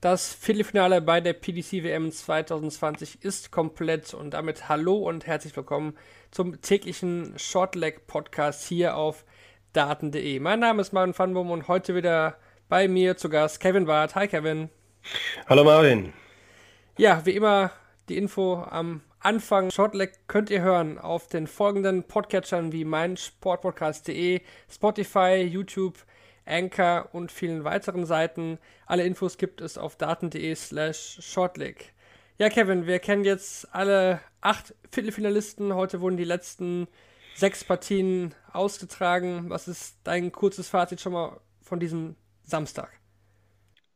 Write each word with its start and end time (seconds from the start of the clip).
Das 0.00 0.32
Viertelfinale 0.32 1.02
bei 1.02 1.20
der 1.20 1.34
PDC 1.34 1.84
WM 1.84 2.10
2020 2.10 3.22
ist 3.22 3.50
komplett 3.50 4.14
und 4.14 4.30
damit 4.30 4.66
hallo 4.66 4.96
und 4.96 5.26
herzlich 5.26 5.54
willkommen 5.54 5.94
zum 6.30 6.58
täglichen 6.62 7.38
Shortleg 7.38 8.06
Podcast 8.06 8.66
hier 8.66 8.96
auf 8.96 9.26
daten.de. 9.74 10.40
Mein 10.40 10.60
Name 10.60 10.80
ist 10.80 10.94
Marvin 10.94 11.12
Fanbum 11.12 11.50
und 11.50 11.68
heute 11.68 11.94
wieder 11.94 12.38
bei 12.70 12.88
mir 12.88 13.18
zu 13.18 13.28
Gast 13.28 13.60
Kevin 13.60 13.86
Ward. 13.86 14.14
Hi 14.14 14.26
Kevin. 14.26 14.70
Hallo 15.46 15.64
Marvin. 15.64 16.14
Ja, 16.96 17.26
wie 17.26 17.32
immer 17.32 17.70
die 18.08 18.16
Info 18.16 18.54
am 18.70 19.02
Anfang. 19.18 19.70
Shortleg 19.70 20.12
könnt 20.28 20.48
ihr 20.48 20.62
hören 20.62 20.96
auf 20.96 21.26
den 21.26 21.46
folgenden 21.46 22.04
Podcatchern 22.04 22.72
wie 22.72 22.86
meinsportpodcast.de, 22.86 24.40
Spotify, 24.66 25.42
YouTube, 25.42 25.98
Anchor 26.50 27.08
und 27.12 27.32
vielen 27.32 27.64
weiteren 27.64 28.04
Seiten. 28.04 28.58
Alle 28.86 29.04
Infos 29.04 29.38
gibt 29.38 29.60
es 29.60 29.78
auf 29.78 29.96
daten.de 29.96 30.54
slash 30.54 31.18
shortleg. 31.20 31.92
Ja, 32.38 32.48
Kevin, 32.48 32.86
wir 32.86 32.98
kennen 32.98 33.24
jetzt 33.24 33.72
alle 33.74 34.20
acht 34.40 34.74
Viertelfinalisten. 34.90 35.74
Heute 35.74 36.00
wurden 36.00 36.16
die 36.16 36.24
letzten 36.24 36.88
sechs 37.34 37.64
Partien 37.64 38.34
ausgetragen. 38.52 39.48
Was 39.48 39.68
ist 39.68 39.96
dein 40.04 40.32
kurzes 40.32 40.68
Fazit 40.68 41.00
schon 41.00 41.12
mal 41.12 41.40
von 41.62 41.80
diesem 41.80 42.16
Samstag? 42.42 42.99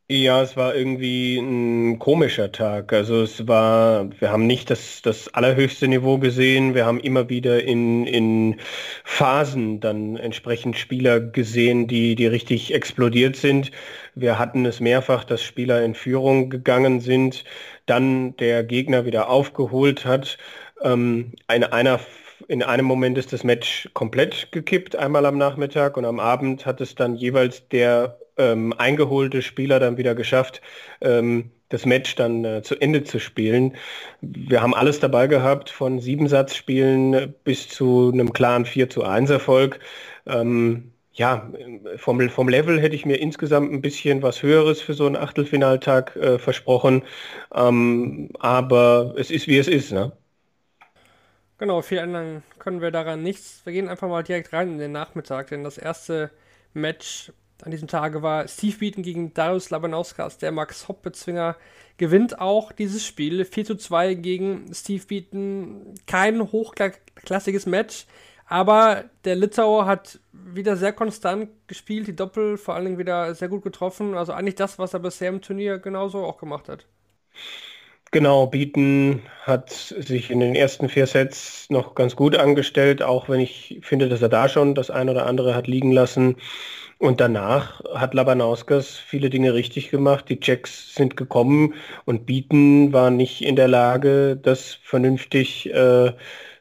Ja, 0.07 0.43
es 0.43 0.55
war 0.55 0.75
irgendwie 0.75 1.37
ein 1.39 1.97
komischer 1.97 2.51
Tag. 2.51 2.93
Also 2.93 3.23
es 3.23 3.47
war, 3.47 4.07
wir 4.19 4.31
haben 4.31 4.45
nicht 4.45 4.69
das, 4.69 5.01
das 5.01 5.33
allerhöchste 5.33 5.87
Niveau 5.87 6.19
gesehen. 6.19 6.75
Wir 6.75 6.85
haben 6.85 6.99
immer 6.99 7.27
wieder 7.29 7.63
in, 7.63 8.05
in 8.05 8.59
Phasen 9.03 9.79
dann 9.79 10.15
entsprechend 10.15 10.77
Spieler 10.77 11.19
gesehen, 11.19 11.87
die, 11.87 12.13
die 12.15 12.27
richtig 12.27 12.71
explodiert 12.75 13.35
sind. 13.35 13.71
Wir 14.13 14.37
hatten 14.37 14.63
es 14.67 14.79
mehrfach, 14.79 15.23
dass 15.23 15.41
Spieler 15.41 15.83
in 15.83 15.95
Führung 15.95 16.51
gegangen 16.51 16.99
sind, 16.99 17.43
dann 17.87 18.37
der 18.37 18.63
Gegner 18.63 19.05
wieder 19.05 19.27
aufgeholt 19.29 20.05
hat. 20.05 20.37
Ähm, 20.83 21.33
eine, 21.47 21.73
einer 21.73 21.99
in 22.47 22.61
einem 22.61 22.85
Moment 22.85 23.17
ist 23.17 23.33
das 23.33 23.43
Match 23.43 23.89
komplett 23.93 24.51
gekippt, 24.51 24.95
einmal 24.95 25.25
am 25.25 25.39
Nachmittag 25.39 25.97
und 25.97 26.05
am 26.05 26.19
Abend 26.19 26.65
hat 26.67 26.79
es 26.79 26.93
dann 26.93 27.15
jeweils 27.15 27.67
der 27.69 28.19
ähm, 28.37 28.73
eingeholte 28.77 29.41
Spieler 29.41 29.79
dann 29.79 29.97
wieder 29.97 30.15
geschafft, 30.15 30.61
ähm, 31.01 31.51
das 31.69 31.85
Match 31.85 32.15
dann 32.15 32.45
äh, 32.45 32.61
zu 32.61 32.75
Ende 32.79 33.03
zu 33.03 33.19
spielen. 33.19 33.75
Wir 34.21 34.61
haben 34.61 34.73
alles 34.75 34.99
dabei 34.99 35.27
gehabt, 35.27 35.69
von 35.69 35.99
Siebensatzspielen 35.99 37.33
bis 37.43 37.67
zu 37.69 38.11
einem 38.13 38.33
klaren 38.33 38.65
4 38.65 38.89
zu 38.89 39.03
1 39.03 39.29
Erfolg. 39.29 39.79
Ähm, 40.27 40.91
ja, 41.13 41.49
vom, 41.97 42.29
vom 42.29 42.49
Level 42.49 42.79
hätte 42.81 42.95
ich 42.95 43.05
mir 43.05 43.15
insgesamt 43.15 43.71
ein 43.71 43.81
bisschen 43.81 44.21
was 44.21 44.43
Höheres 44.43 44.81
für 44.81 44.93
so 44.93 45.05
einen 45.05 45.15
Achtelfinaltag 45.15 46.15
äh, 46.17 46.37
versprochen. 46.39 47.03
Ähm, 47.53 48.29
aber 48.39 49.13
es 49.17 49.31
ist, 49.31 49.47
wie 49.47 49.57
es 49.57 49.67
ist. 49.67 49.91
Ne? 49.91 50.11
Genau, 51.57 51.81
viel 51.81 51.99
ändern 51.99 52.43
können 52.59 52.81
wir 52.81 52.91
daran 52.91 53.23
nichts. 53.23 53.61
Wir 53.65 53.71
gehen 53.73 53.87
einfach 53.87 54.09
mal 54.09 54.23
direkt 54.23 54.51
rein 54.51 54.73
in 54.73 54.77
den 54.77 54.91
Nachmittag, 54.91 55.47
denn 55.47 55.63
das 55.63 55.77
erste 55.77 56.31
Match 56.73 57.31
an 57.63 57.71
diesem 57.71 57.87
Tage 57.87 58.21
war 58.21 58.47
Steve 58.47 58.77
Beaton 58.77 59.03
gegen 59.03 59.33
Darius 59.33 59.69
Labanauskas. 59.69 60.37
Der 60.37 60.51
Max 60.51 60.87
Hopp-Bezwinger 60.87 61.55
gewinnt 61.97 62.39
auch 62.39 62.71
dieses 62.71 63.05
Spiel. 63.05 63.45
4 63.45 63.65
zu 63.65 63.75
2 63.75 64.15
gegen 64.15 64.73
Steve 64.73 65.03
Beaton. 65.05 65.95
Kein 66.05 66.51
hochklassiges 66.51 67.65
Match, 67.65 68.05
aber 68.47 69.05
der 69.23 69.35
Litauer 69.35 69.85
hat 69.85 70.19
wieder 70.31 70.77
sehr 70.77 70.93
konstant 70.93 71.49
gespielt, 71.67 72.07
die 72.07 72.15
Doppel 72.15 72.57
vor 72.57 72.75
allen 72.75 72.85
Dingen 72.85 72.97
wieder 72.97 73.33
sehr 73.33 73.47
gut 73.47 73.63
getroffen. 73.63 74.15
Also 74.15 74.33
eigentlich 74.33 74.55
das, 74.55 74.77
was 74.77 74.93
er 74.93 74.99
bisher 74.99 75.29
im 75.29 75.41
Turnier 75.41 75.79
genauso 75.79 76.23
auch 76.23 76.37
gemacht 76.37 76.69
hat. 76.69 76.85
Genau, 78.11 78.47
Beaton 78.47 79.23
hat 79.41 79.71
sich 79.71 80.29
in 80.31 80.39
den 80.39 80.55
ersten 80.55 80.87
vier 80.87 81.05
Sets 81.05 81.69
noch 81.69 81.95
ganz 81.95 82.15
gut 82.15 82.37
angestellt, 82.37 83.01
auch 83.01 83.27
wenn 83.27 83.41
ich 83.41 83.79
finde, 83.81 84.07
dass 84.07 84.21
er 84.21 84.29
da 84.29 84.47
schon 84.47 84.73
das 84.73 84.89
ein 84.89 85.09
oder 85.09 85.25
andere 85.25 85.53
hat 85.55 85.67
liegen 85.67 85.91
lassen. 85.91 86.37
Und 86.97 87.19
danach 87.19 87.81
hat 87.93 88.13
Labanauskas 88.13 88.97
viele 88.97 89.29
Dinge 89.29 89.53
richtig 89.53 89.89
gemacht. 89.89 90.25
Die 90.29 90.39
Checks 90.39 90.95
sind 90.95 91.17
gekommen 91.17 91.73
und 92.05 92.25
Bieten 92.25 92.93
war 92.93 93.09
nicht 93.09 93.41
in 93.41 93.55
der 93.57 93.67
Lage, 93.67 94.37
das 94.41 94.75
vernünftig 94.81 95.71
äh, 95.73 96.13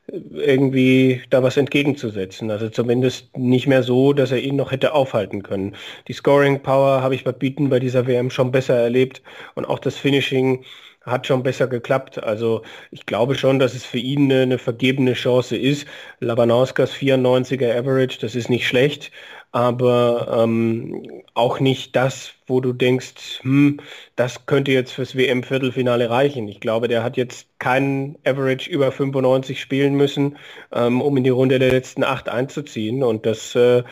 irgendwie 0.09 1.23
da 1.31 1.43
was 1.43 1.57
entgegenzusetzen. 1.57 2.51
Also 2.51 2.69
zumindest 2.69 3.37
nicht 3.37 3.67
mehr 3.67 3.83
so, 3.83 4.13
dass 4.13 4.33
er 4.33 4.41
ihn 4.41 4.57
noch 4.57 4.73
hätte 4.73 4.93
aufhalten 4.93 5.43
können. 5.43 5.77
Die 6.09 6.13
Scoring 6.13 6.61
Power 6.63 7.01
habe 7.03 7.15
ich 7.15 7.25
bei 7.25 7.33
Bieten 7.33 7.71
bei 7.71 7.79
dieser 7.79 8.07
WM 8.07 8.31
schon 8.31 8.51
besser 8.53 8.75
erlebt 8.77 9.23
und 9.55 9.65
auch 9.65 9.79
das 9.79 9.97
Finishing 9.97 10.65
hat 11.07 11.27
schon 11.27 11.43
besser 11.43 11.67
geklappt. 11.69 12.23
Also 12.23 12.63
ich 12.91 13.07
glaube 13.07 13.35
schon, 13.35 13.59
dass 13.59 13.75
es 13.75 13.85
für 13.85 13.99
ihn 13.99 14.31
eine, 14.31 14.43
eine 14.43 14.59
vergebene 14.59 15.15
Chance 15.15 15.57
ist. 15.57 15.87
Labanauskas 16.21 16.93
94er 16.95 17.77
Average, 17.79 18.19
das 18.21 18.35
ist 18.35 18.49
nicht 18.49 18.67
schlecht, 18.67 19.11
aber 19.55 20.43
ähm, 20.43 21.23
auch 21.35 21.61
nicht 21.61 21.95
das, 21.95 22.33
wo 22.49 22.61
du 22.61 22.73
denkst, 22.73 23.39
hm, 23.43 23.79
das 24.17 24.47
könnte 24.47 24.73
jetzt 24.73 24.91
fürs 24.91 25.15
WM-Viertelfinale 25.15 26.11
reichen. 26.11 26.49
Ich 26.49 26.59
glaube, 26.59 26.89
der 26.89 27.05
hat 27.05 27.17
jetzt 27.17 27.47
keinen 27.61 28.19
Average 28.25 28.69
über 28.69 28.91
95 28.91 29.61
spielen 29.61 29.95
müssen, 29.95 30.39
ähm, 30.73 31.01
um 31.01 31.17
in 31.17 31.23
die 31.23 31.31
Runde 31.31 31.61
der 31.61 31.71
letzten 31.71 32.03
acht 32.03 32.29
einzuziehen. 32.29 33.05
Und 33.05 33.27
das 33.27 33.55
äh, 33.55 33.85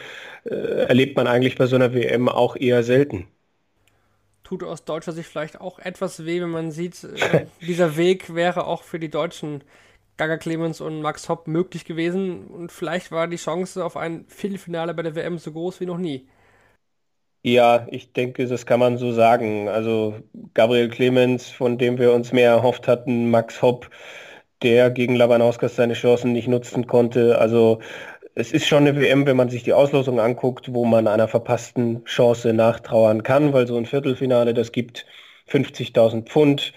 äh, 0.46 0.50
erlebt 0.88 1.16
man 1.16 1.28
eigentlich 1.28 1.54
bei 1.54 1.66
so 1.66 1.76
einer 1.76 1.94
WM 1.94 2.28
auch 2.28 2.56
eher 2.56 2.82
selten. 2.82 3.28
Tut 4.42 4.64
aus 4.64 4.84
deutscher 4.84 5.12
Sicht 5.12 5.28
vielleicht 5.28 5.60
auch 5.60 5.78
etwas 5.78 6.26
weh, 6.26 6.40
wenn 6.40 6.50
man 6.50 6.72
sieht, 6.72 7.04
äh, 7.04 7.46
dieser 7.60 7.96
Weg 7.96 8.34
wäre 8.34 8.66
auch 8.66 8.82
für 8.82 8.98
die 8.98 9.10
Deutschen 9.10 9.62
Gaga 10.16 10.36
Clemens 10.38 10.80
und 10.80 11.02
Max 11.02 11.28
Hopp 11.28 11.46
möglich 11.48 11.84
gewesen 11.84 12.46
und 12.48 12.72
vielleicht 12.72 13.10
war 13.12 13.28
die 13.28 13.36
Chance 13.36 13.84
auf 13.84 13.96
ein 13.96 14.24
Viertelfinale 14.28 14.94
bei 14.94 15.02
der 15.02 15.14
WM 15.16 15.38
so 15.38 15.52
groß 15.52 15.80
wie 15.80 15.86
noch 15.86 15.98
nie. 15.98 16.26
Ja, 17.44 17.86
ich 17.90 18.12
denke, 18.12 18.46
das 18.46 18.66
kann 18.66 18.78
man 18.78 18.98
so 18.98 19.12
sagen. 19.12 19.68
Also 19.68 20.14
Gabriel 20.54 20.88
Clemens, 20.88 21.48
von 21.50 21.76
dem 21.76 21.98
wir 21.98 22.12
uns 22.12 22.32
mehr 22.32 22.50
erhofft 22.50 22.86
hatten, 22.86 23.30
Max 23.30 23.62
Hopp, 23.62 23.90
der 24.62 24.90
gegen 24.90 25.16
Labanauskas 25.16 25.74
seine 25.76 25.94
Chancen 25.94 26.32
nicht 26.32 26.46
nutzen 26.48 26.86
konnte. 26.86 27.38
Also 27.38 27.80
es 28.36 28.52
ist 28.52 28.66
schon 28.68 28.86
eine 28.86 29.00
WM, 29.00 29.26
wenn 29.26 29.36
man 29.36 29.50
sich 29.50 29.64
die 29.64 29.72
Auslosung 29.72 30.20
anguckt, 30.20 30.72
wo 30.74 30.84
man 30.84 31.08
einer 31.08 31.26
verpassten 31.28 32.04
Chance 32.04 32.52
nachtrauern 32.54 33.22
kann, 33.24 33.52
weil 33.52 33.66
so 33.66 33.76
ein 33.76 33.86
Viertelfinale, 33.86 34.54
das 34.54 34.70
gibt 34.72 35.04
50.000 35.46 36.28
Pfund. 36.30 36.72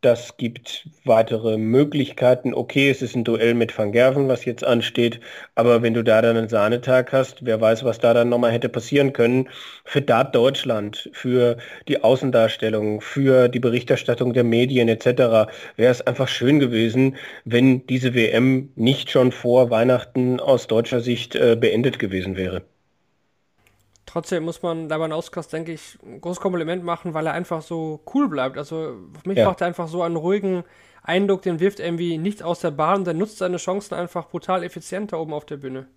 Das 0.00 0.36
gibt 0.36 0.88
weitere 1.04 1.56
Möglichkeiten. 1.58 2.54
Okay, 2.54 2.88
es 2.88 3.02
ist 3.02 3.16
ein 3.16 3.24
Duell 3.24 3.54
mit 3.54 3.76
Van 3.76 3.90
Gerven, 3.90 4.28
was 4.28 4.44
jetzt 4.44 4.62
ansteht, 4.62 5.18
aber 5.56 5.82
wenn 5.82 5.92
du 5.92 6.04
da 6.04 6.22
dann 6.22 6.36
einen 6.36 6.48
Sahnetag 6.48 7.12
hast, 7.12 7.44
wer 7.44 7.60
weiß, 7.60 7.82
was 7.82 7.98
da 7.98 8.14
dann 8.14 8.28
nochmal 8.28 8.52
hätte 8.52 8.68
passieren 8.68 9.12
können. 9.12 9.48
Für 9.84 10.00
Dart 10.00 10.36
Deutschland, 10.36 11.10
für 11.12 11.56
die 11.88 12.04
Außendarstellung, 12.04 13.00
für 13.00 13.48
die 13.48 13.58
Berichterstattung 13.58 14.34
der 14.34 14.44
Medien 14.44 14.88
etc. 14.88 15.50
wäre 15.76 15.90
es 15.90 16.06
einfach 16.06 16.28
schön 16.28 16.60
gewesen, 16.60 17.16
wenn 17.44 17.84
diese 17.88 18.14
WM 18.14 18.70
nicht 18.76 19.10
schon 19.10 19.32
vor 19.32 19.70
Weihnachten 19.70 20.38
aus 20.38 20.68
deutscher 20.68 21.00
Sicht 21.00 21.34
äh, 21.34 21.56
beendet 21.56 21.98
gewesen 21.98 22.36
wäre. 22.36 22.62
Trotzdem 24.08 24.44
muss 24.44 24.62
man 24.62 24.88
Labanauskas, 24.88 25.48
denke 25.48 25.72
ich, 25.72 25.98
ein 26.02 26.22
großes 26.22 26.40
Kompliment 26.40 26.82
machen, 26.82 27.12
weil 27.12 27.26
er 27.26 27.34
einfach 27.34 27.60
so 27.60 28.00
cool 28.14 28.26
bleibt. 28.26 28.56
Also 28.56 28.96
für 29.20 29.28
mich 29.28 29.36
ja. 29.36 29.44
macht 29.44 29.60
er 29.60 29.66
einfach 29.66 29.86
so 29.86 30.02
einen 30.02 30.16
ruhigen 30.16 30.64
Eindruck, 31.02 31.42
den 31.42 31.60
wirft 31.60 31.78
er 31.78 31.88
irgendwie 31.88 32.16
nicht 32.16 32.42
aus 32.42 32.60
der 32.60 32.70
Bahn, 32.70 33.04
der 33.04 33.12
nutzt 33.12 33.36
seine 33.36 33.58
Chancen 33.58 33.92
einfach 33.92 34.30
brutal 34.30 34.64
effizient 34.64 35.12
da 35.12 35.18
oben 35.18 35.34
auf 35.34 35.44
der 35.44 35.58
Bühne. 35.58 35.88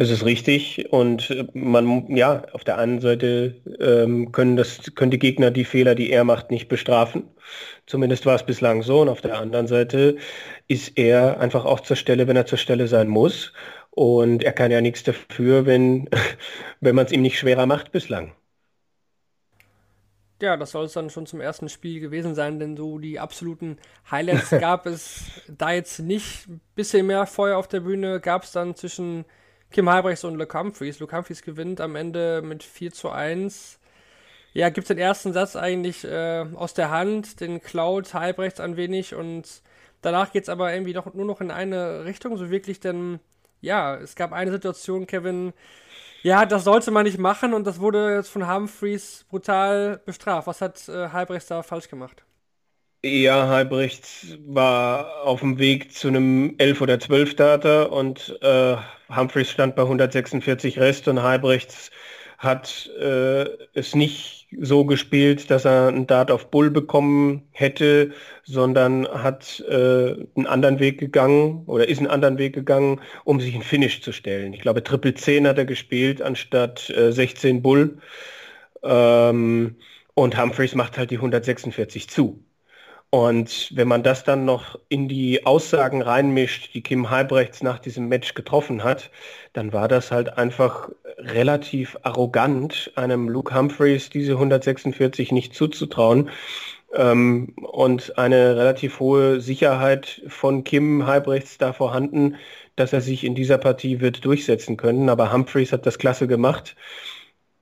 Das 0.00 0.08
ist 0.08 0.24
richtig 0.24 0.90
und 0.92 1.28
äh, 1.28 1.46
man, 1.52 2.16
ja, 2.16 2.44
auf 2.52 2.64
der 2.64 2.78
einen 2.78 3.02
Seite 3.02 3.60
ähm, 3.80 4.32
können, 4.32 4.56
das, 4.56 4.94
können 4.94 5.10
die 5.10 5.18
Gegner 5.18 5.50
die 5.50 5.66
Fehler, 5.66 5.94
die 5.94 6.10
er 6.10 6.24
macht, 6.24 6.50
nicht 6.50 6.68
bestrafen. 6.68 7.24
Zumindest 7.84 8.24
war 8.24 8.34
es 8.34 8.46
bislang 8.46 8.82
so 8.82 9.02
und 9.02 9.10
auf 9.10 9.20
der 9.20 9.38
anderen 9.38 9.66
Seite 9.66 10.16
ist 10.68 10.96
er 10.96 11.38
einfach 11.38 11.66
auch 11.66 11.80
zur 11.80 11.96
Stelle, 11.96 12.26
wenn 12.28 12.36
er 12.36 12.46
zur 12.46 12.56
Stelle 12.56 12.88
sein 12.88 13.08
muss 13.08 13.52
und 13.90 14.42
er 14.42 14.54
kann 14.54 14.70
ja 14.70 14.80
nichts 14.80 15.02
dafür, 15.02 15.66
wenn, 15.66 16.08
wenn 16.80 16.94
man 16.94 17.04
es 17.04 17.12
ihm 17.12 17.20
nicht 17.20 17.38
schwerer 17.38 17.66
macht 17.66 17.92
bislang. 17.92 18.32
Ja, 20.40 20.56
das 20.56 20.70
soll 20.70 20.86
es 20.86 20.94
dann 20.94 21.10
schon 21.10 21.26
zum 21.26 21.42
ersten 21.42 21.68
Spiel 21.68 22.00
gewesen 22.00 22.34
sein, 22.34 22.58
denn 22.58 22.74
so 22.74 22.98
die 22.98 23.20
absoluten 23.20 23.76
Highlights 24.10 24.48
gab 24.60 24.86
es 24.86 25.42
da 25.46 25.72
jetzt 25.72 25.98
nicht. 25.98 26.48
Ein 26.48 26.62
bisschen 26.74 27.06
mehr 27.06 27.26
Feuer 27.26 27.58
auf 27.58 27.68
der 27.68 27.80
Bühne 27.80 28.18
gab 28.18 28.44
es 28.44 28.52
dann 28.52 28.74
zwischen 28.74 29.26
Kim 29.70 29.88
Halbrechts 29.88 30.24
und 30.24 30.36
Luke 30.36 30.58
Humphreys. 30.58 30.98
Gewinnt 31.42 31.80
am 31.80 31.96
Ende 31.96 32.42
mit 32.42 32.62
4 32.62 32.92
zu 32.92 33.10
1. 33.10 33.78
Ja, 34.52 34.68
gibt 34.68 34.88
den 34.88 34.98
ersten 34.98 35.32
Satz 35.32 35.54
eigentlich 35.54 36.04
äh, 36.04 36.44
aus 36.54 36.74
der 36.74 36.90
Hand, 36.90 37.40
den 37.40 37.60
klaut 37.60 38.14
Halbrechts 38.14 38.58
ein 38.58 38.76
wenig 38.76 39.14
und 39.14 39.62
danach 40.02 40.32
geht 40.32 40.44
es 40.44 40.48
aber 40.48 40.72
irgendwie 40.72 40.92
doch 40.92 41.14
nur 41.14 41.24
noch 41.24 41.40
in 41.40 41.52
eine 41.52 42.04
Richtung, 42.04 42.36
so 42.36 42.50
wirklich, 42.50 42.80
denn 42.80 43.20
ja, 43.60 43.94
es 43.96 44.16
gab 44.16 44.32
eine 44.32 44.50
Situation, 44.50 45.06
Kevin, 45.06 45.52
ja, 46.22 46.46
das 46.46 46.64
sollte 46.64 46.90
man 46.90 47.04
nicht 47.04 47.18
machen 47.18 47.54
und 47.54 47.64
das 47.64 47.78
wurde 47.78 48.14
jetzt 48.16 48.28
von 48.28 48.52
Humphreys 48.52 49.24
brutal 49.28 50.00
bestraft. 50.04 50.48
Was 50.48 50.60
hat 50.60 50.88
äh, 50.88 51.10
Halbrechts 51.10 51.48
da 51.48 51.62
falsch 51.62 51.88
gemacht? 51.88 52.24
Ja, 53.02 53.48
Halbrechts 53.48 54.36
war 54.46 55.22
auf 55.24 55.40
dem 55.40 55.58
Weg 55.58 55.92
zu 55.94 56.08
einem 56.08 56.54
11 56.58 56.82
oder 56.82 57.00
12 57.00 57.34
Data 57.34 57.84
und 57.84 58.38
äh, 58.42 58.76
Humphreys 59.08 59.50
stand 59.50 59.74
bei 59.74 59.82
146 59.82 60.78
Rest 60.78 61.08
und 61.08 61.22
Halbrechts 61.22 61.90
hat 62.36 62.90
äh, 63.00 63.44
es 63.72 63.94
nicht 63.94 64.48
so 64.60 64.84
gespielt, 64.84 65.50
dass 65.50 65.64
er 65.64 65.88
einen 65.88 66.06
Dart 66.06 66.30
auf 66.30 66.50
Bull 66.50 66.70
bekommen 66.70 67.48
hätte, 67.52 68.12
sondern 68.44 69.08
hat 69.08 69.60
äh, 69.68 70.14
einen 70.36 70.46
anderen 70.46 70.78
Weg 70.78 70.98
gegangen 70.98 71.64
oder 71.66 71.88
ist 71.88 71.98
einen 71.98 72.08
anderen 72.08 72.36
Weg 72.36 72.54
gegangen, 72.54 73.00
um 73.24 73.40
sich 73.40 73.54
einen 73.54 73.62
Finish 73.62 74.02
zu 74.02 74.12
stellen. 74.12 74.52
Ich 74.52 74.60
glaube, 74.60 74.82
Triple 74.84 75.14
10 75.14 75.46
hat 75.48 75.56
er 75.58 75.64
gespielt 75.64 76.20
anstatt 76.20 76.90
äh, 76.90 77.12
16 77.12 77.62
Bull. 77.62 77.98
Ähm, 78.82 79.76
und 80.14 80.38
Humphreys 80.38 80.74
macht 80.74 80.98
halt 80.98 81.10
die 81.10 81.16
146 81.16 82.08
zu. 82.10 82.44
Und 83.10 83.70
wenn 83.74 83.88
man 83.88 84.04
das 84.04 84.22
dann 84.22 84.44
noch 84.44 84.78
in 84.88 85.08
die 85.08 85.44
Aussagen 85.44 86.00
reinmischt, 86.00 86.74
die 86.74 86.82
Kim 86.82 87.10
Halbrechts 87.10 87.60
nach 87.60 87.80
diesem 87.80 88.08
Match 88.08 88.34
getroffen 88.34 88.84
hat, 88.84 89.10
dann 89.52 89.72
war 89.72 89.88
das 89.88 90.12
halt 90.12 90.38
einfach 90.38 90.90
relativ 91.18 91.98
arrogant, 92.02 92.92
einem 92.94 93.28
Luke 93.28 93.52
Humphreys 93.52 94.10
diese 94.10 94.34
146 94.34 95.32
nicht 95.32 95.54
zuzutrauen. 95.54 96.30
Ähm, 96.94 97.54
und 97.56 98.16
eine 98.18 98.56
relativ 98.56 99.00
hohe 99.00 99.40
Sicherheit 99.40 100.22
von 100.28 100.64
Kim 100.64 101.06
Halbrechts 101.06 101.58
da 101.58 101.72
vorhanden, 101.72 102.36
dass 102.76 102.92
er 102.92 103.00
sich 103.00 103.24
in 103.24 103.34
dieser 103.34 103.58
Partie 103.58 104.00
wird 104.00 104.24
durchsetzen 104.24 104.76
können. 104.76 105.08
Aber 105.08 105.32
Humphreys 105.32 105.72
hat 105.72 105.84
das 105.86 105.98
klasse 105.98 106.28
gemacht 106.28 106.76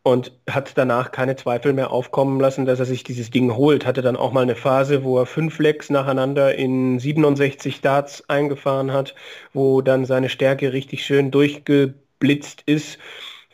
und 0.02 0.32
hat 0.48 0.72
danach 0.76 1.12
keine 1.12 1.36
Zweifel 1.36 1.72
mehr 1.72 1.90
aufkommen 1.90 2.40
lassen, 2.40 2.66
dass 2.66 2.78
er 2.78 2.86
sich 2.86 3.04
dieses 3.04 3.30
Ding 3.30 3.54
holt. 3.54 3.84
Hatte 3.84 4.02
dann 4.02 4.16
auch 4.16 4.32
mal 4.32 4.42
eine 4.42 4.56
Phase, 4.56 5.04
wo 5.04 5.18
er 5.18 5.26
fünf 5.26 5.58
Lecks 5.58 5.90
nacheinander 5.90 6.54
in 6.54 6.98
67 6.98 7.80
Darts 7.80 8.28
eingefahren 8.28 8.92
hat, 8.92 9.14
wo 9.52 9.82
dann 9.82 10.04
seine 10.04 10.28
Stärke 10.28 10.72
richtig 10.72 11.04
schön 11.04 11.30
durchgeblitzt 11.30 12.62
ist. 12.66 12.98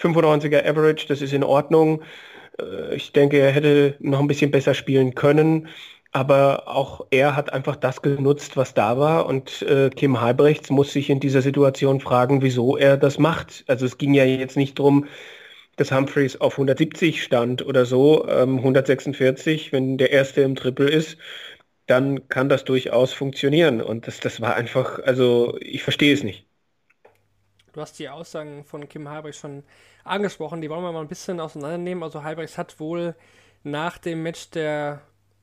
95er 0.00 0.64
Average, 0.68 1.06
das 1.08 1.22
ist 1.22 1.32
in 1.32 1.44
Ordnung. 1.44 2.02
Äh, 2.58 2.96
ich 2.96 3.12
denke, 3.12 3.38
er 3.38 3.50
hätte 3.50 3.96
noch 4.00 4.20
ein 4.20 4.28
bisschen 4.28 4.50
besser 4.50 4.74
spielen 4.74 5.14
können. 5.14 5.68
Aber 6.12 6.68
auch 6.68 7.06
er 7.10 7.34
hat 7.34 7.52
einfach 7.52 7.74
das 7.74 8.00
genutzt, 8.00 8.56
was 8.56 8.72
da 8.74 8.98
war. 8.98 9.26
Und 9.26 9.62
äh, 9.62 9.90
Kim 9.90 10.20
Halbrechts 10.20 10.70
muss 10.70 10.92
sich 10.92 11.10
in 11.10 11.18
dieser 11.18 11.42
Situation 11.42 12.00
fragen, 12.00 12.40
wieso 12.42 12.76
er 12.76 12.96
das 12.96 13.18
macht. 13.18 13.64
Also 13.66 13.84
es 13.86 13.98
ging 13.98 14.14
ja 14.14 14.24
jetzt 14.24 14.56
nicht 14.56 14.78
darum, 14.78 15.06
dass 15.76 15.92
Humphreys 15.92 16.36
auf 16.40 16.54
170 16.54 17.22
stand 17.22 17.64
oder 17.64 17.84
so, 17.86 18.26
ähm, 18.28 18.58
146, 18.58 19.72
wenn 19.72 19.98
der 19.98 20.10
erste 20.12 20.42
im 20.42 20.54
Triple 20.56 20.88
ist, 20.90 21.18
dann 21.86 22.28
kann 22.28 22.48
das 22.48 22.64
durchaus 22.64 23.12
funktionieren. 23.12 23.80
Und 23.82 24.06
das, 24.06 24.20
das 24.20 24.40
war 24.40 24.54
einfach, 24.56 24.98
also 25.00 25.56
ich 25.60 25.82
verstehe 25.82 26.14
es 26.14 26.22
nicht. 26.22 26.46
Du 27.72 27.80
hast 27.80 27.98
die 27.98 28.08
Aussagen 28.08 28.64
von 28.64 28.88
Kim 28.88 29.08
Halbrechts 29.08 29.40
schon 29.40 29.64
angesprochen, 30.04 30.60
die 30.60 30.70
wollen 30.70 30.82
wir 30.82 30.92
mal 30.92 31.00
ein 31.00 31.08
bisschen 31.08 31.40
auseinandernehmen. 31.40 32.04
Also 32.04 32.22
Halbrechts 32.22 32.56
hat 32.56 32.78
wohl 32.78 33.16
nach 33.64 33.98
dem 33.98 34.22
Match 34.22 34.50
der 34.50 35.02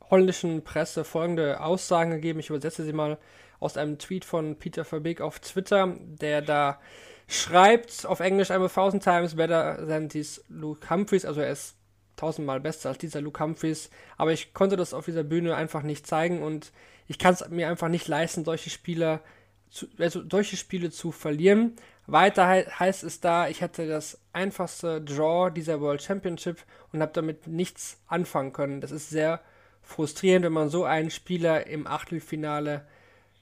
holländischen 0.10 0.64
Presse 0.64 1.04
folgende 1.04 1.60
Aussagen 1.62 2.12
gegeben. 2.12 2.40
Ich 2.40 2.50
übersetze 2.50 2.84
sie 2.84 2.94
mal 2.94 3.18
aus 3.62 3.78
einem 3.78 3.98
Tweet 3.98 4.26
von 4.26 4.58
Peter 4.58 4.84
Verbeek 4.84 5.22
auf 5.22 5.40
Twitter, 5.40 5.96
der 6.00 6.42
da 6.42 6.82
schreibt 7.28 8.06
auf 8.06 8.20
Englisch 8.20 8.52
I'm 8.52 8.66
a 8.66 8.68
thousand 8.68 9.04
times 9.04 9.36
better 9.36 9.88
than 9.88 10.10
this 10.10 10.44
Luke 10.50 10.90
Humphreys, 10.90 11.24
also 11.24 11.40
er 11.40 11.52
ist 11.52 11.78
tausendmal 12.18 12.60
besser 12.60 12.90
als 12.90 12.98
dieser 12.98 13.22
Luke 13.22 13.42
Humphreys, 13.42 13.90
aber 14.18 14.34
ich 14.34 14.54
konnte 14.54 14.76
das 14.76 14.94
auf 14.94 15.06
dieser 15.06 15.24
Bühne 15.24 15.56
einfach 15.56 15.84
nicht 15.84 16.06
zeigen 16.06 16.44
und 16.44 16.74
ich 17.08 17.20
kann 17.20 17.34
es 17.34 17.48
mir 17.50 17.70
einfach 17.70 17.88
nicht 17.88 18.08
leisten, 18.08 18.44
solche 18.44 18.70
Spieler 18.70 19.22
zu, 19.70 19.88
also 19.98 20.22
solche 20.30 20.58
Spiele 20.58 20.92
zu 20.92 21.12
verlieren. 21.12 21.76
Weiter 22.08 22.52
he 22.52 22.66
heißt 22.66 23.04
es 23.04 23.22
da, 23.22 23.48
ich 23.48 23.62
hatte 23.64 23.88
das 23.88 24.20
einfachste 24.34 25.02
Draw 25.02 25.52
dieser 25.52 25.80
World 25.80 26.02
Championship 26.02 26.58
und 26.92 27.02
habe 27.02 27.14
damit 27.14 27.48
nichts 27.48 28.02
anfangen 28.08 28.54
können. 28.54 28.82
Das 28.82 28.92
ist 28.92 29.10
sehr 29.10 29.40
frustrierend, 29.82 30.46
wenn 30.46 30.54
man 30.54 30.70
so 30.70 30.84
einen 30.84 31.12
Spieler 31.12 31.68
im 31.68 31.88
Achtelfinale 31.88 32.86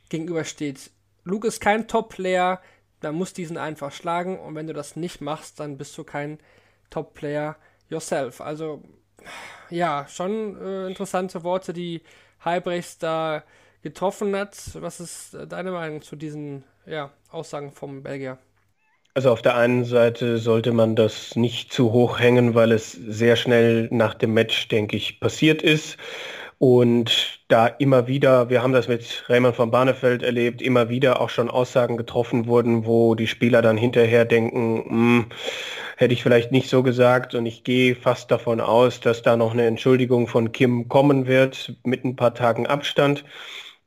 gegenübersteht. 0.10 0.92
Luke 1.24 1.48
ist 1.48 1.62
kein 1.62 1.88
Top-Player, 1.88 2.62
dann 3.02 3.16
musst 3.16 3.38
diesen 3.38 3.58
einfach 3.58 3.92
schlagen 3.92 4.40
und 4.40 4.56
wenn 4.56 4.68
du 4.68 4.74
das 4.74 4.96
nicht 4.96 5.22
machst, 5.22 5.60
dann 5.60 5.78
bist 5.78 5.98
du 5.98 6.04
kein 6.04 6.40
Top-Player 6.90 7.56
yourself. 7.90 8.42
Also 8.42 8.84
ja, 9.70 10.08
schon 10.10 10.58
äh, 10.62 10.88
interessante 10.88 11.44
Worte, 11.44 11.74
die 11.74 12.02
Halbrechts 12.42 12.98
da 12.98 13.44
getroffen 13.82 14.36
hat. 14.36 14.56
Was 14.76 15.00
ist 15.00 15.34
äh, 15.34 15.48
deine 15.48 15.72
Meinung 15.72 16.02
zu 16.02 16.16
diesen 16.16 16.64
ja, 16.86 17.12
Aussagen 17.32 17.72
vom 17.72 18.04
Belgier? 18.04 18.38
Also 19.16 19.32
auf 19.32 19.42
der 19.42 19.56
einen 19.56 19.86
Seite 19.86 20.38
sollte 20.38 20.72
man 20.72 20.96
das 20.96 21.36
nicht 21.36 21.74
zu 21.74 21.92
hoch 21.92 22.20
hängen, 22.20 22.56
weil 22.56 22.72
es 22.72 22.92
sehr 22.94 23.36
schnell 23.36 23.88
nach 23.92 24.14
dem 24.14 24.34
Match, 24.34 24.68
denke 24.70 24.96
ich, 24.98 25.20
passiert 25.20 25.62
ist. 25.62 25.98
Und 26.60 27.40
da 27.48 27.68
immer 27.68 28.08
wieder, 28.08 28.50
wir 28.50 28.62
haben 28.62 28.74
das 28.74 28.90
mit 28.90 29.24
Raymond 29.30 29.56
von 29.56 29.72
Barnefeld 29.72 30.24
erlebt, 30.24 30.62
immer 30.62 30.90
wieder 30.90 31.22
auch 31.22 31.30
schon 31.30 31.50
Aussagen 31.50 31.96
getroffen 31.96 32.48
wurden, 32.48 32.86
wo 32.86 33.16
die 33.16 33.28
Spieler 33.28 33.62
dann 33.62 33.78
hinterher 33.78 34.26
denken, 34.26 34.84
hm, 34.90 35.26
hätte 35.96 36.14
ich 36.14 36.22
vielleicht 36.22 36.52
nicht 36.52 36.70
so 36.70 36.84
gesagt. 36.84 37.34
Und 37.34 37.46
ich 37.46 37.64
gehe 37.64 37.96
fast 37.96 38.30
davon 38.30 38.60
aus, 38.60 39.00
dass 39.00 39.22
da 39.22 39.38
noch 39.38 39.54
eine 39.54 39.68
Entschuldigung 39.68 40.28
von 40.28 40.52
Kim 40.52 40.90
kommen 40.90 41.28
wird 41.28 41.76
mit 41.86 42.04
ein 42.04 42.18
paar 42.18 42.34
Tagen 42.34 42.68
Abstand. 42.68 43.24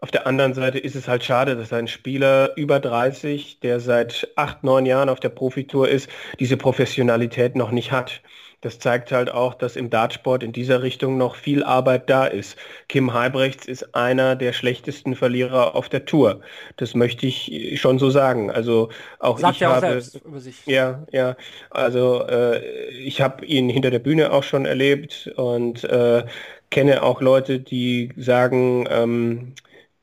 Auf 0.00 0.10
der 0.10 0.26
anderen 0.26 0.54
Seite 0.54 0.78
ist 0.78 0.96
es 0.96 1.08
halt 1.08 1.24
schade, 1.24 1.56
dass 1.56 1.72
ein 1.74 1.88
Spieler 1.88 2.56
über 2.56 2.80
30, 2.80 3.60
der 3.60 3.80
seit 3.80 4.32
acht, 4.36 4.64
neun 4.64 4.86
Jahren 4.86 5.10
auf 5.10 5.20
der 5.20 5.28
Profitour 5.28 5.88
ist, 5.90 6.08
diese 6.40 6.56
Professionalität 6.56 7.54
noch 7.54 7.70
nicht 7.70 7.92
hat. 7.92 8.22
Das 8.62 8.78
zeigt 8.78 9.10
halt 9.12 9.30
auch, 9.30 9.54
dass 9.54 9.76
im 9.76 9.90
Dartsport 9.90 10.42
in 10.42 10.52
dieser 10.52 10.82
Richtung 10.82 11.18
noch 11.18 11.34
viel 11.34 11.64
Arbeit 11.64 12.08
da 12.08 12.26
ist. 12.26 12.56
Kim 12.88 13.12
Halbrechts 13.12 13.66
ist 13.66 13.94
einer 13.94 14.36
der 14.36 14.52
schlechtesten 14.52 15.16
Verlierer 15.16 15.74
auf 15.74 15.88
der 15.88 16.04
Tour. 16.04 16.40
Das 16.76 16.94
möchte 16.94 17.26
ich 17.26 17.80
schon 17.80 17.98
so 17.98 18.08
sagen. 18.08 18.50
Also 18.50 18.88
auch 19.18 19.38
Sagt 19.38 19.56
ich 19.56 19.64
habe 19.64 20.00
auch 20.00 20.42
ja 20.66 21.04
ja 21.10 21.36
also 21.70 22.24
äh, 22.26 22.88
ich 22.90 23.20
habe 23.20 23.44
ihn 23.44 23.68
hinter 23.68 23.90
der 23.90 23.98
Bühne 23.98 24.32
auch 24.32 24.44
schon 24.44 24.64
erlebt 24.64 25.30
und 25.36 25.82
äh, 25.84 26.24
kenne 26.70 27.02
auch 27.02 27.20
Leute, 27.20 27.58
die 27.58 28.12
sagen, 28.16 28.86
ähm, 28.90 29.54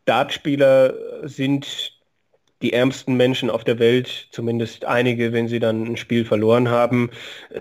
Dartspieler 0.04 0.94
sind 1.24 1.99
die 2.62 2.74
ärmsten 2.74 3.16
Menschen 3.16 3.50
auf 3.50 3.64
der 3.64 3.80
Welt, 3.80 4.28
zumindest 4.32 4.86
einige, 4.86 5.32
wenn 5.32 5.48
sie 5.48 5.60
dann 5.60 5.84
ein 5.84 5.98
Spiel 5.98 6.26
verloren 6.26 6.70
haben. 6.70 7.10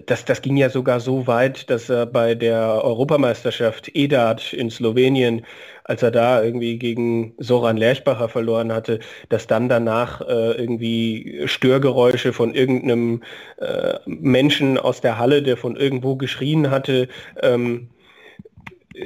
Das, 0.07 0.25
das 0.25 0.43
ging 0.43 0.57
ja 0.57 0.71
sogar 0.71 1.01
so 1.01 1.27
weit, 1.27 1.71
dass 1.71 1.89
er 1.89 2.07
bei 2.07 2.35
der 2.35 2.85
Europameisterschaft 2.85 3.91
EDAT 3.95 4.53
in 4.53 4.71
Slowenien, 4.71 5.47
als 5.85 6.03
er 6.03 6.11
da 6.11 6.43
irgendwie 6.43 6.79
gegen 6.79 7.35
Soran 7.39 7.77
Lerchbacher 7.77 8.29
verloren 8.29 8.73
hatte, 8.73 8.99
dass 9.29 9.47
dann 9.47 9.69
danach 9.69 10.21
äh, 10.21 10.53
irgendwie 10.53 11.43
Störgeräusche 11.47 12.33
von 12.33 12.55
irgendeinem 12.55 13.23
äh, 13.59 13.99
Menschen 14.07 14.79
aus 14.79 15.01
der 15.01 15.19
Halle, 15.19 15.43
der 15.43 15.57
von 15.57 15.77
irgendwo 15.77 16.17
geschrien 16.17 16.71
hatte, 16.71 17.09
ähm, 17.43 17.89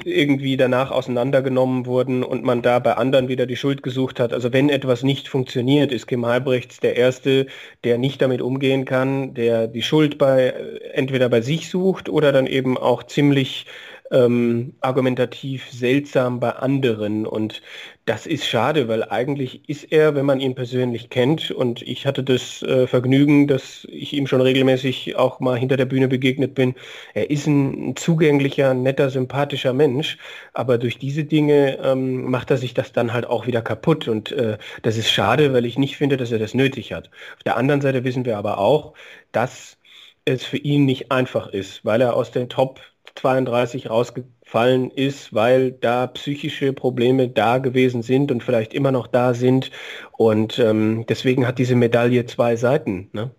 irgendwie 0.04 0.56
danach 0.56 0.90
auseinandergenommen 0.90 1.86
wurden 1.86 2.22
und 2.22 2.44
man 2.44 2.62
da 2.62 2.78
bei 2.78 2.94
anderen 2.96 3.28
wieder 3.28 3.46
die 3.46 3.56
Schuld 3.56 3.82
gesucht 3.82 4.20
hat. 4.20 4.32
Also 4.32 4.52
wenn 4.52 4.68
etwas 4.68 5.02
nicht 5.02 5.28
funktioniert, 5.28 5.92
ist 5.92 6.06
Kim 6.06 6.26
Halbrechts 6.26 6.80
der 6.80 6.96
Erste, 6.96 7.46
der 7.84 7.98
nicht 7.98 8.22
damit 8.22 8.42
umgehen 8.42 8.84
kann, 8.84 9.34
der 9.34 9.66
die 9.68 9.82
Schuld 9.82 10.18
bei 10.18 10.54
entweder 10.92 11.28
bei 11.28 11.40
sich 11.40 11.68
sucht 11.68 12.08
oder 12.08 12.32
dann 12.32 12.46
eben 12.46 12.78
auch 12.78 13.02
ziemlich 13.04 13.66
ähm, 14.12 14.74
argumentativ 14.80 15.70
seltsam 15.70 16.38
bei 16.38 16.50
anderen. 16.50 17.26
Und 17.26 17.62
das 18.04 18.26
ist 18.26 18.46
schade, 18.46 18.86
weil 18.88 19.04
eigentlich 19.04 19.68
ist 19.68 19.84
er, 19.90 20.14
wenn 20.14 20.26
man 20.26 20.40
ihn 20.40 20.54
persönlich 20.54 21.08
kennt, 21.08 21.50
und 21.50 21.82
ich 21.82 22.06
hatte 22.06 22.22
das 22.22 22.62
äh, 22.62 22.86
Vergnügen, 22.86 23.48
dass 23.48 23.86
ich 23.90 24.12
ihm 24.12 24.26
schon 24.26 24.42
regelmäßig 24.42 25.16
auch 25.16 25.40
mal 25.40 25.58
hinter 25.58 25.76
der 25.76 25.86
Bühne 25.86 26.08
begegnet 26.08 26.54
bin, 26.54 26.74
er 27.14 27.30
ist 27.30 27.46
ein 27.46 27.96
zugänglicher, 27.96 28.74
netter, 28.74 29.08
sympathischer 29.10 29.72
Mensch, 29.72 30.18
aber 30.52 30.78
durch 30.78 30.98
diese 30.98 31.24
Dinge 31.24 31.78
ähm, 31.82 32.30
macht 32.30 32.50
er 32.50 32.58
sich 32.58 32.74
das 32.74 32.92
dann 32.92 33.12
halt 33.12 33.26
auch 33.26 33.46
wieder 33.46 33.62
kaputt. 33.62 34.08
Und 34.08 34.30
äh, 34.32 34.58
das 34.82 34.96
ist 34.98 35.10
schade, 35.10 35.52
weil 35.54 35.64
ich 35.64 35.78
nicht 35.78 35.96
finde, 35.96 36.16
dass 36.18 36.32
er 36.32 36.38
das 36.38 36.54
nötig 36.54 36.92
hat. 36.92 37.10
Auf 37.36 37.44
der 37.44 37.56
anderen 37.56 37.80
Seite 37.80 38.04
wissen 38.04 38.24
wir 38.26 38.36
aber 38.36 38.58
auch, 38.58 38.94
dass 39.32 39.78
es 40.24 40.44
für 40.44 40.58
ihn 40.58 40.84
nicht 40.84 41.10
einfach 41.10 41.48
ist, 41.48 41.84
weil 41.84 42.00
er 42.00 42.14
aus 42.14 42.30
den 42.30 42.48
Top 42.48 42.80
32 43.14 43.90
rausgefallen 43.90 44.90
ist, 44.90 45.34
weil 45.34 45.72
da 45.72 46.06
psychische 46.08 46.72
Probleme 46.72 47.28
da 47.28 47.58
gewesen 47.58 48.02
sind 48.02 48.30
und 48.30 48.42
vielleicht 48.42 48.74
immer 48.74 48.92
noch 48.92 49.06
da 49.06 49.34
sind. 49.34 49.70
Und 50.12 50.58
ähm, 50.58 51.04
deswegen 51.08 51.46
hat 51.46 51.58
diese 51.58 51.74
Medaille 51.76 52.26
zwei 52.26 52.56
Seiten. 52.56 53.10
Ne? 53.12 53.30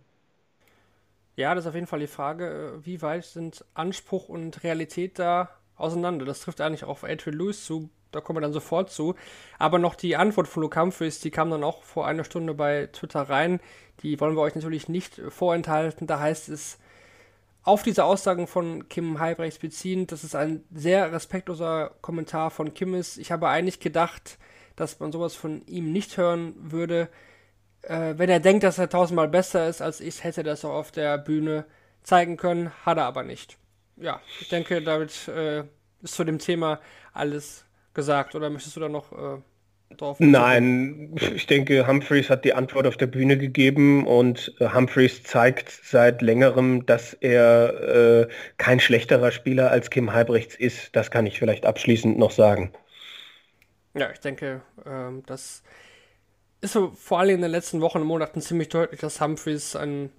Ja, 1.36 1.55
das 1.55 1.63
ist 1.65 1.70
auf 1.70 1.75
jeden 1.75 1.88
Fall 1.88 2.00
die 2.00 2.08
Frage, 2.08 2.79
wie 2.84 3.01
weit 3.01 3.25
sind 3.25 3.65
Anspruch 3.74 4.29
und 4.29 4.63
Realität 4.63 5.17
da 5.17 5.50
auseinander? 5.75 6.25
Das 6.25 6.41
trifft 6.41 6.62
eigentlich 6.62 6.84
auch 6.84 6.89
auf 6.89 7.03
Adrian 7.03 7.38
Lewis 7.38 7.65
zu, 7.65 7.89
da 8.12 8.22
kommen 8.22 8.38
wir 8.38 8.41
dann 8.41 8.53
sofort 8.53 8.91
zu. 8.91 9.15
Aber 9.58 9.79
noch 9.79 9.96
die 9.96 10.15
Antwort 10.15 10.48
von 10.48 10.62
Luke 10.62 10.79
Humphries, 10.79 11.20
die 11.20 11.32
kam 11.32 11.50
dann 11.50 11.63
auch 11.63 11.84
vor 11.84 12.05
einer 12.08 12.24
Stunde 12.24 12.53
bei 12.53 12.88
Twitter 12.93 13.22
rein. 13.22 13.60
Die 14.01 14.20
wollen 14.20 14.36
wir 14.36 14.41
euch 14.41 14.55
natürlich 14.55 14.88
nicht 14.89 15.20
vorenthalten. 15.29 16.05
Da 16.08 16.20
heißt 16.20 16.50
es, 16.50 16.77
auf 17.63 17.84
diese 17.84 18.03
Aussagen 18.03 18.48
von 18.48 18.89
Kim 18.89 19.20
Heibrechts 19.20 19.60
beziehend, 19.60 20.12
das 20.12 20.24
ist 20.24 20.36
ein 20.36 20.63
sehr 20.74 21.12
respektloser 21.12 21.91
Kommentar 22.01 22.51
von 22.51 22.74
Kim 22.74 22.93
ist. 22.93 23.17
Ich 23.17 23.32
habe 23.32 23.48
eigentlich 23.48 23.79
gedacht, 23.79 24.38
dass 24.75 25.00
man 25.00 25.12
sowas 25.12 25.36
von 25.36 25.65
ihm 25.65 25.91
nicht 25.91 26.17
hören 26.17 26.53
würde. 26.58 27.10
Äh, 27.84 28.15
wenn 28.17 28.29
er 28.29 28.39
denkt, 28.39 28.63
dass 28.63 28.77
er 28.77 28.89
tausendmal 28.89 29.29
besser 29.29 29.67
ist 29.67 29.82
als 29.82 30.01
ich, 30.01 30.24
hätte 30.24 30.41
er 30.41 30.46
das 30.46 30.65
auch 30.65 30.74
auf 30.74 30.91
der 30.91 31.17
Bühne 31.17 31.65
zeigen 32.03 32.38
können, 32.38 32.72
hat 32.86 32.98
er 32.98 33.05
aber 33.05 33.24
nicht. 33.24 33.58
Ja, 33.96 34.20
ich 34.41 34.50
denke, 34.50 34.82
damit 34.82 35.27
äh, 35.29 35.63
ist 36.01 36.15
zu 36.15 36.24
dem 36.24 36.39
Thema 36.39 36.79
alles 37.13 37.65
gesagt. 37.93 38.36
Oder 38.36 38.50
möchtest 38.50 38.75
du 38.75 38.82
da 38.82 38.89
noch 38.89 39.12
äh, 39.13 39.41
drauf? 40.02 40.18
Nein, 40.20 41.16
ich 41.36 41.48
denke, 41.48 41.88
Humphreys 41.88 42.30
hat 42.30 42.46
die 42.46 42.54
Antwort 42.54 42.88
auf 42.88 42.98
der 42.98 43.08
Bühne 43.08 43.38
gegeben 43.38 44.06
und 44.08 44.54
äh, 44.60 44.70
Humphreys 44.70 45.24
zeigt 45.24 45.70
seit 45.70 46.22
längerem, 46.22 46.86
dass 46.86 47.14
er 47.14 48.24
äh, 48.24 48.28
kein 48.58 48.80
schlechterer 48.80 49.32
Spieler 49.32 49.72
als 49.72 49.90
Kim 49.90 50.14
Halbrechts 50.14 50.56
ist. 50.56 50.96
Das 50.96 51.12
kann 51.12 51.26
ich 51.26 51.40
vielleicht 51.40 51.66
abschließend 51.66 52.18
noch 52.18 52.32
sagen. 52.32 52.72
Ja, 53.94 54.12
ich 54.12 54.20
denke, 54.20 54.62
ähm, 54.86 55.24
das 55.26 55.64
ist 56.62 56.74
so 56.74 56.92
vor 56.96 57.20
allem 57.20 57.36
in 57.36 57.42
den 57.42 57.52
letzten 57.52 57.82
Wochen 57.82 58.00
und 58.00 58.08
Monaten 58.08 58.42
ziemlich 58.42 58.70
deutlich, 58.70 59.00
dass 59.00 59.22
Humphreys 59.22 59.76
ein 59.76 60.10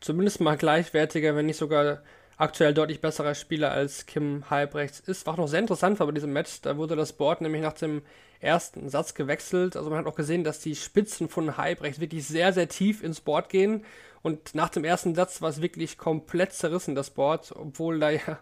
zumindest 0.00 0.40
mal 0.40 0.56
gleichwertiger, 0.56 1.36
wenn 1.36 1.46
nicht 1.46 1.56
sogar 1.56 2.02
aktuell 2.42 2.74
deutlich 2.74 3.00
besserer 3.00 3.34
Spieler 3.34 3.70
als 3.70 4.06
Kim 4.06 4.50
Halbrechts 4.50 5.00
ist. 5.00 5.26
War 5.26 5.34
auch 5.34 5.38
noch 5.38 5.48
sehr 5.48 5.60
interessant 5.60 6.00
war 6.00 6.06
bei 6.08 6.12
diesem 6.12 6.32
Match. 6.32 6.60
Da 6.60 6.76
wurde 6.76 6.96
das 6.96 7.12
Board 7.12 7.40
nämlich 7.40 7.62
nach 7.62 7.72
dem 7.72 8.02
ersten 8.40 8.88
Satz 8.88 9.14
gewechselt. 9.14 9.76
Also 9.76 9.90
man 9.90 10.00
hat 10.00 10.06
auch 10.06 10.16
gesehen, 10.16 10.42
dass 10.42 10.58
die 10.58 10.74
Spitzen 10.74 11.28
von 11.28 11.56
Halbrechts 11.56 12.00
wirklich 12.00 12.26
sehr, 12.26 12.52
sehr 12.52 12.68
tief 12.68 13.02
ins 13.02 13.20
Board 13.20 13.48
gehen. 13.48 13.84
Und 14.22 14.54
nach 14.56 14.70
dem 14.70 14.84
ersten 14.84 15.14
Satz 15.14 15.40
war 15.40 15.50
es 15.50 15.62
wirklich 15.62 15.98
komplett 15.98 16.52
zerrissen, 16.52 16.94
das 16.94 17.10
Board, 17.10 17.52
obwohl 17.56 18.00
da 18.00 18.10
ja 18.10 18.38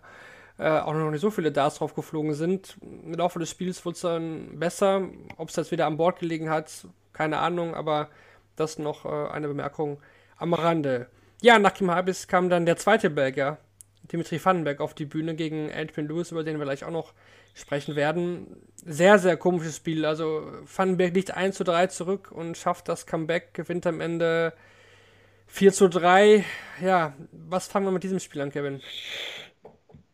äh, 0.58 0.80
auch 0.80 0.94
noch 0.94 1.10
nicht 1.10 1.20
so 1.20 1.30
viele 1.30 1.52
Darts 1.52 1.76
drauf 1.76 1.94
geflogen 1.94 2.32
sind. 2.32 2.78
Im 2.80 3.14
Laufe 3.14 3.38
des 3.38 3.50
Spiels 3.50 3.84
wurde 3.84 3.94
es 3.96 4.00
dann 4.00 4.58
besser. 4.58 5.02
Ob 5.36 5.50
es 5.50 5.56
jetzt 5.56 5.72
wieder 5.72 5.86
am 5.86 5.98
Board 5.98 6.20
gelegen 6.20 6.48
hat, 6.48 6.86
keine 7.12 7.38
Ahnung, 7.38 7.74
aber 7.74 8.08
das 8.56 8.78
noch 8.78 9.04
äh, 9.04 9.30
eine 9.30 9.48
Bemerkung 9.48 9.98
am 10.38 10.54
Rande. 10.54 11.06
Ja, 11.42 11.58
nach 11.58 11.74
Kim 11.74 11.90
Habis 11.90 12.28
kam 12.28 12.48
dann 12.48 12.66
der 12.66 12.76
zweite 12.76 13.08
Belgier, 13.08 13.58
Dimitri 14.12 14.44
Vandenberg 14.44 14.80
auf 14.80 14.94
die 14.94 15.04
Bühne 15.04 15.34
gegen 15.34 15.70
Adrian 15.72 16.08
Lewis, 16.08 16.32
über 16.32 16.44
den 16.44 16.58
wir 16.58 16.64
gleich 16.64 16.84
auch 16.84 16.90
noch 16.90 17.12
sprechen 17.54 17.96
werden. 17.96 18.46
Sehr, 18.74 19.18
sehr 19.18 19.36
komisches 19.36 19.76
Spiel. 19.76 20.04
Also 20.04 20.50
Vandenberg 20.64 21.14
liegt 21.14 21.36
1 21.36 21.56
zu 21.56 21.64
3 21.64 21.88
zurück 21.88 22.30
und 22.32 22.56
schafft 22.56 22.88
das 22.88 23.06
Comeback, 23.06 23.54
gewinnt 23.54 23.86
am 23.86 24.00
Ende 24.00 24.52
4 25.46 25.72
zu 25.72 25.88
3. 25.88 26.44
Ja, 26.82 27.14
was 27.32 27.68
fangen 27.68 27.86
wir 27.86 27.92
mit 27.92 28.02
diesem 28.02 28.20
Spiel 28.20 28.40
an, 28.40 28.52
Kevin? 28.52 28.80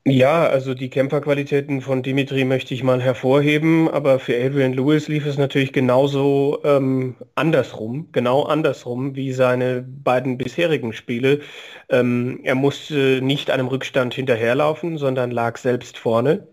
Ja, 0.09 0.47
also 0.47 0.75
die 0.75 0.89
Kämpferqualitäten 0.89 1.81
von 1.81 2.01
Dimitri 2.05 2.45
möchte 2.45 2.73
ich 2.75 2.85
mal 2.85 3.03
hervorheben, 3.03 3.89
aber 3.89 4.21
für 4.21 4.37
Adrian 4.37 4.73
Lewis 4.73 5.09
lief 5.09 5.27
es 5.27 5.37
natürlich 5.37 5.73
genauso 5.73 6.61
ähm, 6.63 7.17
andersrum, 7.35 8.09
genau 8.13 8.45
andersrum 8.45 9.17
wie 9.17 9.33
seine 9.33 9.83
beiden 9.83 10.39
bisherigen 10.39 10.93
Spiele. 10.93 11.41
Ähm, 11.89 12.39
er 12.45 12.55
musste 12.55 13.21
nicht 13.21 13.51
einem 13.51 13.67
Rückstand 13.67 14.15
hinterherlaufen, 14.15 14.97
sondern 14.97 15.33
lag 15.33 15.57
selbst 15.57 15.99
vorne 15.99 16.47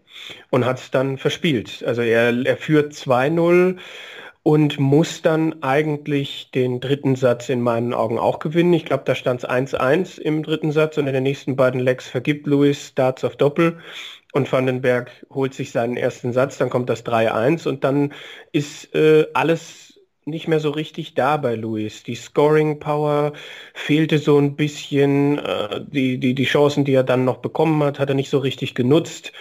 und 0.50 0.66
hat 0.66 0.80
es 0.80 0.90
dann 0.90 1.20
verspielt. 1.20 1.84
Also 1.86 2.02
er, 2.02 2.34
er 2.48 2.58
führt 2.58 2.94
2-0 2.94 3.78
und 4.44 4.78
muss 4.78 5.22
dann 5.22 5.64
eigentlich 5.64 6.52
den 6.52 6.82
dritten 6.82 7.16
Satz 7.16 7.48
in 7.48 7.62
meinen 7.62 7.94
Augen 7.94 8.20
auch 8.20 8.40
gewinnen. 8.40 8.74
Ich 8.74 8.86
glaube, 8.86 9.04
da 9.06 9.16
stand 9.16 9.44
es 9.44 9.50
1-1 9.50 10.20
im 10.20 10.44
dritten 10.44 10.74
Satz 10.74 10.98
und 10.98 11.08
in 11.08 11.14
den 11.14 11.24
nächsten 11.24 11.56
beiden 11.56 11.80
Legs 11.80 12.08
vergibt 12.10 12.46
Louis 12.46 12.90
Starts 12.90 13.24
auf 13.24 13.38
Doppel 13.38 13.80
und 14.34 14.52
Vandenberg 14.52 15.12
holt 15.30 15.54
sich 15.54 15.72
seinen 15.72 15.96
ersten 15.96 16.34
Satz, 16.34 16.58
dann 16.58 16.70
kommt 16.70 16.90
das 16.90 17.06
3-1 17.06 17.68
und 17.68 17.84
dann 17.84 18.14
ist 18.52 18.94
äh, 18.96 19.28
alles 19.34 20.00
nicht 20.26 20.48
mehr 20.48 20.60
so 20.60 20.72
richtig 20.72 21.16
da 21.16 21.38
bei 21.38 21.56
Louis. 21.56 22.04
Die 22.04 22.16
Scoring 22.16 22.80
Power 22.80 23.34
fehlte 23.74 24.20
so 24.20 24.38
ein 24.38 24.56
bisschen, 24.56 25.38
äh, 25.40 25.82
die, 25.86 26.18
die, 26.18 26.34
die 26.34 26.46
Chancen, 26.46 26.86
die 26.86 26.94
er 26.94 27.04
dann 27.04 27.26
noch 27.26 27.38
bekommen 27.38 27.82
hat, 27.84 28.00
hat 28.00 28.10
er 28.10 28.16
nicht 28.16 28.30
so 28.30 28.40
richtig 28.40 28.76
genutzt. 28.76 29.34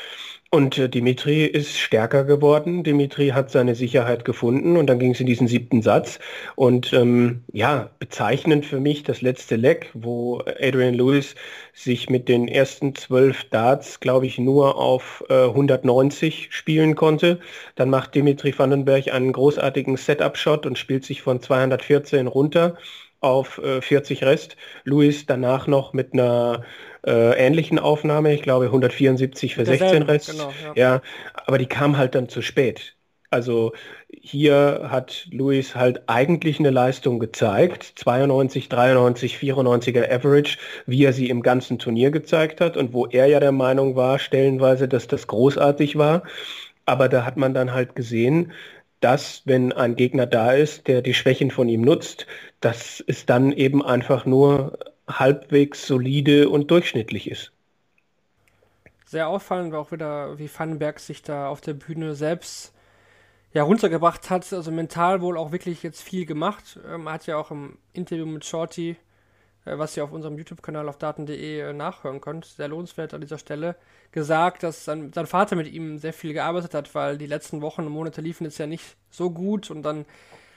Und 0.54 0.76
äh, 0.76 0.86
Dimitri 0.86 1.46
ist 1.46 1.78
stärker 1.78 2.24
geworden. 2.24 2.84
Dimitri 2.84 3.28
hat 3.28 3.50
seine 3.50 3.74
Sicherheit 3.74 4.26
gefunden 4.26 4.76
und 4.76 4.86
dann 4.86 4.98
ging 4.98 5.12
es 5.12 5.20
in 5.20 5.24
diesen 5.24 5.48
siebten 5.48 5.80
Satz. 5.80 6.18
Und 6.56 6.92
ähm, 6.92 7.42
ja, 7.54 7.88
bezeichnend 7.98 8.66
für 8.66 8.78
mich 8.78 9.02
das 9.02 9.22
letzte 9.22 9.56
Leck, 9.56 9.88
wo 9.94 10.42
Adrian 10.60 10.92
Lewis 10.92 11.36
sich 11.72 12.10
mit 12.10 12.28
den 12.28 12.48
ersten 12.48 12.94
zwölf 12.94 13.44
Darts, 13.44 14.00
glaube 14.00 14.26
ich, 14.26 14.38
nur 14.38 14.76
auf 14.76 15.24
äh, 15.30 15.44
190 15.44 16.48
spielen 16.50 16.96
konnte. 16.96 17.40
Dann 17.74 17.88
macht 17.88 18.14
Dimitri 18.14 18.52
Vandenberg 18.56 19.08
einen 19.08 19.32
großartigen 19.32 19.96
Setup-Shot 19.96 20.66
und 20.66 20.76
spielt 20.76 21.06
sich 21.06 21.22
von 21.22 21.40
214 21.40 22.26
runter 22.26 22.76
auf 23.20 23.56
äh, 23.56 23.80
40 23.80 24.22
Rest. 24.24 24.56
Lewis 24.84 25.24
danach 25.24 25.66
noch 25.66 25.94
mit 25.94 26.12
einer 26.12 26.62
äh, 27.06 27.36
ähnlichen 27.36 27.78
Aufnahme, 27.78 28.32
ich 28.34 28.42
glaube 28.42 28.66
174 28.66 29.54
für 29.54 29.64
16 29.64 30.02
Rest. 30.02 30.30
Genau, 30.30 30.52
ja. 30.62 30.72
ja, 30.74 31.02
aber 31.46 31.58
die 31.58 31.66
kam 31.66 31.96
halt 31.96 32.14
dann 32.14 32.28
zu 32.28 32.42
spät. 32.42 32.96
Also 33.30 33.72
hier 34.10 34.88
hat 34.90 35.26
Luis 35.30 35.74
halt 35.74 36.02
eigentlich 36.06 36.58
eine 36.58 36.70
Leistung 36.70 37.18
gezeigt, 37.18 37.92
92, 37.96 38.68
93, 38.68 39.36
94er 39.36 40.12
Average, 40.12 40.58
wie 40.86 41.04
er 41.04 41.14
sie 41.14 41.30
im 41.30 41.42
ganzen 41.42 41.78
Turnier 41.78 42.10
gezeigt 42.10 42.60
hat 42.60 42.76
und 42.76 42.92
wo 42.92 43.06
er 43.06 43.26
ja 43.26 43.40
der 43.40 43.52
Meinung 43.52 43.96
war, 43.96 44.18
stellenweise, 44.18 44.86
dass 44.86 45.08
das 45.08 45.26
großartig 45.26 45.96
war. 45.96 46.24
Aber 46.84 47.08
da 47.08 47.24
hat 47.24 47.38
man 47.38 47.54
dann 47.54 47.72
halt 47.72 47.96
gesehen, 47.96 48.52
dass 49.00 49.42
wenn 49.46 49.72
ein 49.72 49.96
Gegner 49.96 50.26
da 50.26 50.52
ist, 50.52 50.86
der 50.86 51.00
die 51.00 51.14
Schwächen 51.14 51.50
von 51.50 51.68
ihm 51.68 51.80
nutzt, 51.80 52.26
dass 52.60 53.02
es 53.06 53.26
dann 53.26 53.50
eben 53.50 53.84
einfach 53.84 54.26
nur 54.26 54.78
halbwegs 55.08 55.86
solide 55.86 56.48
und 56.48 56.70
durchschnittlich 56.70 57.30
ist. 57.30 57.52
Sehr 59.04 59.28
auffallend 59.28 59.72
war 59.72 59.80
auch 59.80 59.92
wieder, 59.92 60.38
wie 60.38 60.48
Vandenberg 60.48 60.98
sich 60.98 61.22
da 61.22 61.48
auf 61.48 61.60
der 61.60 61.74
Bühne 61.74 62.14
selbst 62.14 62.72
ja, 63.52 63.62
runtergebracht 63.62 64.30
hat. 64.30 64.50
Also 64.52 64.70
mental 64.70 65.20
wohl 65.20 65.36
auch 65.36 65.52
wirklich 65.52 65.82
jetzt 65.82 66.02
viel 66.02 66.24
gemacht. 66.24 66.78
Ähm, 66.88 67.08
hat 67.08 67.26
ja 67.26 67.36
auch 67.36 67.50
im 67.50 67.78
Interview 67.92 68.26
mit 68.26 68.44
Shorty, 68.44 68.96
äh, 69.64 69.76
was 69.78 69.96
ihr 69.96 70.04
auf 70.04 70.12
unserem 70.12 70.38
YouTube-Kanal 70.38 70.88
auf 70.88 70.98
daten.de 70.98 71.60
äh, 71.60 71.72
nachhören 71.72 72.20
könnt, 72.20 72.46
sehr 72.46 72.68
lohnenswert 72.68 73.12
an 73.12 73.20
dieser 73.20 73.38
Stelle, 73.38 73.76
gesagt, 74.12 74.62
dass 74.62 74.84
sein, 74.84 75.12
sein 75.12 75.26
Vater 75.26 75.56
mit 75.56 75.70
ihm 75.70 75.98
sehr 75.98 76.12
viel 76.12 76.32
gearbeitet 76.32 76.74
hat, 76.74 76.94
weil 76.94 77.18
die 77.18 77.26
letzten 77.26 77.60
Wochen 77.60 77.82
und 77.82 77.92
Monate 77.92 78.20
liefen 78.20 78.44
jetzt 78.44 78.58
ja 78.58 78.66
nicht 78.66 78.96
so 79.10 79.30
gut 79.30 79.70
und 79.70 79.82
dann 79.82 80.06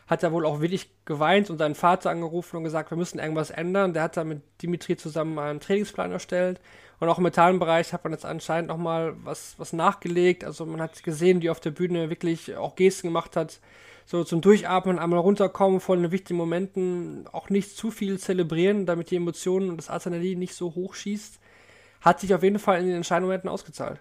hat 0.08 0.24
er 0.24 0.32
wohl 0.32 0.46
auch 0.46 0.62
wirklich 0.62 0.90
geweint 1.06 1.50
und 1.50 1.58
seinen 1.58 1.76
Vater 1.76 2.12
angerufen 2.12 2.58
und 2.58 2.64
gesagt, 2.64 2.92
wir 2.92 2.98
müssen 2.98 3.20
irgendwas 3.20 3.50
ändern. 3.50 3.94
Der 3.94 4.04
hat 4.04 4.18
da 4.18 4.24
mit 4.24 4.42
Dimitri 4.62 4.98
zusammen 4.98 5.40
einen 5.40 5.60
Trainingsplan 5.60 6.12
erstellt. 6.12 6.60
Und 7.00 7.10
auch 7.10 7.18
im 7.18 7.24
mentalen 7.24 7.60
Bereich 7.60 7.92
hat 7.92 8.04
man 8.04 8.14
jetzt 8.14 8.26
anscheinend 8.26 8.70
nochmal 8.70 9.16
was, 9.24 9.56
was 9.58 9.74
nachgelegt. 9.74 10.44
Also 10.44 10.66
man 10.66 10.82
hat 10.82 11.04
gesehen, 11.04 11.42
wie 11.42 11.50
auf 11.50 11.60
der 11.60 11.72
Bühne 11.72 12.10
wirklich 12.10 12.56
auch 12.56 12.76
Gesten 12.76 13.08
gemacht 13.08 13.36
hat, 13.36 13.60
so 14.06 14.24
zum 14.24 14.42
Durchatmen, 14.42 15.00
einmal 15.00 15.20
runterkommen 15.20 15.80
von 15.80 16.02
den 16.02 16.12
wichtigen 16.12 16.38
Momenten, 16.38 17.28
auch 17.32 17.50
nicht 17.50 17.76
zu 17.76 17.90
viel 17.90 18.20
zelebrieren, 18.20 18.86
damit 18.86 19.10
die 19.10 19.16
Emotionen 19.16 19.70
und 19.70 19.78
das 19.78 19.90
Adrenalin 19.90 20.38
nicht 20.38 20.54
so 20.54 20.76
hoch 20.76 20.94
schießt. 20.94 21.40
Hat 22.02 22.20
sich 22.20 22.34
auf 22.36 22.44
jeden 22.44 22.60
Fall 22.60 22.80
in 22.80 22.86
den 22.86 22.98
Entscheidungsmomenten 22.98 23.50
ausgezahlt. 23.50 24.00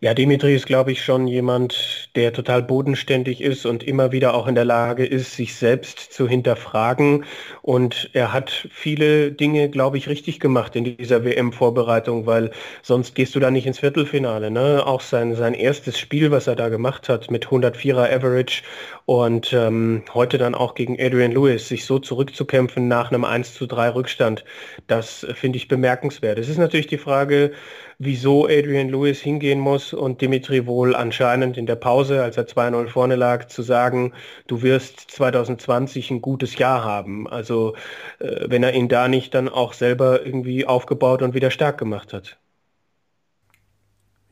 Ja, 0.00 0.14
Dimitri 0.14 0.54
ist, 0.54 0.66
glaube 0.66 0.92
ich, 0.92 1.02
schon 1.02 1.26
jemand, 1.26 2.10
der 2.14 2.32
total 2.32 2.62
bodenständig 2.62 3.40
ist 3.40 3.66
und 3.66 3.82
immer 3.82 4.12
wieder 4.12 4.32
auch 4.32 4.46
in 4.46 4.54
der 4.54 4.64
Lage 4.64 5.04
ist, 5.04 5.34
sich 5.34 5.56
selbst 5.56 6.12
zu 6.12 6.28
hinterfragen. 6.28 7.24
Und 7.62 8.08
er 8.12 8.32
hat 8.32 8.68
viele 8.70 9.32
Dinge, 9.32 9.68
glaube 9.68 9.98
ich, 9.98 10.08
richtig 10.08 10.38
gemacht 10.38 10.76
in 10.76 10.84
dieser 10.84 11.24
WM-Vorbereitung, 11.24 12.26
weil 12.26 12.52
sonst 12.80 13.16
gehst 13.16 13.34
du 13.34 13.40
da 13.40 13.50
nicht 13.50 13.66
ins 13.66 13.80
Viertelfinale. 13.80 14.52
Ne? 14.52 14.86
Auch 14.86 15.00
sein, 15.00 15.34
sein 15.34 15.54
erstes 15.54 15.98
Spiel, 15.98 16.30
was 16.30 16.46
er 16.46 16.54
da 16.54 16.68
gemacht 16.68 17.08
hat 17.08 17.28
mit 17.32 17.48
104er 17.48 18.08
Average 18.14 18.62
und 19.04 19.52
ähm, 19.52 20.04
heute 20.14 20.38
dann 20.38 20.54
auch 20.54 20.76
gegen 20.76 20.96
Adrian 21.00 21.32
Lewis, 21.32 21.66
sich 21.66 21.84
so 21.86 21.98
zurückzukämpfen 21.98 22.86
nach 22.86 23.10
einem 23.10 23.24
1 23.24 23.54
zu 23.54 23.66
3 23.66 23.88
Rückstand, 23.94 24.44
das 24.86 25.26
finde 25.34 25.56
ich 25.56 25.66
bemerkenswert. 25.66 26.38
Es 26.38 26.48
ist 26.48 26.58
natürlich 26.58 26.86
die 26.86 26.98
Frage, 26.98 27.52
wieso 27.98 28.46
Adrian 28.46 28.88
Lewis 28.88 29.20
hingehen 29.20 29.58
muss 29.58 29.92
und 29.92 30.20
Dimitri 30.20 30.66
wohl 30.66 30.94
anscheinend 30.94 31.56
in 31.56 31.66
der 31.66 31.76
Pause, 31.76 32.22
als 32.22 32.36
er 32.36 32.46
2-0 32.46 32.88
vorne 32.88 33.16
lag, 33.16 33.46
zu 33.48 33.62
sagen, 33.62 34.12
du 34.46 34.62
wirst 34.62 35.10
2020 35.10 36.12
ein 36.12 36.22
gutes 36.22 36.56
Jahr 36.58 36.84
haben. 36.84 37.28
Also 37.28 37.74
äh, 38.20 38.48
wenn 38.48 38.62
er 38.62 38.72
ihn 38.74 38.88
da 38.88 39.08
nicht 39.08 39.34
dann 39.34 39.48
auch 39.48 39.72
selber 39.72 40.24
irgendwie 40.24 40.64
aufgebaut 40.64 41.22
und 41.22 41.34
wieder 41.34 41.50
stark 41.50 41.78
gemacht 41.78 42.12
hat. 42.12 42.38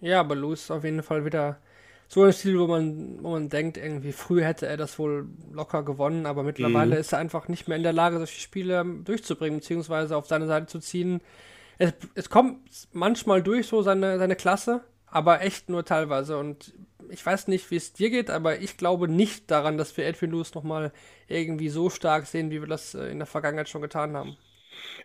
Ja, 0.00 0.20
aber 0.20 0.36
Lewis 0.36 0.70
auf 0.70 0.84
jeden 0.84 1.02
Fall 1.02 1.24
wieder 1.24 1.58
so 2.06 2.22
ein 2.22 2.32
Stil, 2.32 2.60
wo 2.60 2.68
man, 2.68 3.18
wo 3.20 3.30
man 3.30 3.48
denkt, 3.48 3.78
irgendwie 3.78 4.12
früher 4.12 4.44
hätte 4.44 4.66
er 4.68 4.76
das 4.76 4.96
wohl 5.00 5.26
locker 5.52 5.82
gewonnen, 5.82 6.26
aber 6.26 6.44
mittlerweile 6.44 6.94
mhm. 6.94 7.00
ist 7.00 7.12
er 7.12 7.18
einfach 7.18 7.48
nicht 7.48 7.66
mehr 7.66 7.76
in 7.76 7.82
der 7.82 7.92
Lage, 7.92 8.18
solche 8.18 8.40
Spiele 8.40 8.84
durchzubringen, 9.04 9.58
beziehungsweise 9.58 10.16
auf 10.16 10.26
seine 10.26 10.46
Seite 10.46 10.66
zu 10.66 10.78
ziehen 10.78 11.20
es, 11.78 11.92
es 12.14 12.30
kommt 12.30 12.58
manchmal 12.92 13.42
durch, 13.42 13.66
so 13.66 13.82
seine, 13.82 14.18
seine 14.18 14.36
Klasse, 14.36 14.82
aber 15.06 15.42
echt 15.42 15.68
nur 15.68 15.84
teilweise. 15.84 16.38
Und 16.38 16.74
ich 17.10 17.24
weiß 17.24 17.48
nicht, 17.48 17.70
wie 17.70 17.76
es 17.76 17.92
dir 17.92 18.10
geht, 18.10 18.30
aber 18.30 18.60
ich 18.60 18.76
glaube 18.76 19.08
nicht 19.08 19.50
daran, 19.50 19.78
dass 19.78 19.96
wir 19.96 20.06
Edwin 20.06 20.32
Lewis 20.32 20.54
nochmal 20.54 20.92
irgendwie 21.28 21.68
so 21.68 21.90
stark 21.90 22.26
sehen, 22.26 22.50
wie 22.50 22.60
wir 22.60 22.68
das 22.68 22.94
äh, 22.94 23.06
in 23.08 23.18
der 23.18 23.26
Vergangenheit 23.26 23.68
schon 23.68 23.82
getan 23.82 24.16
haben. 24.16 24.36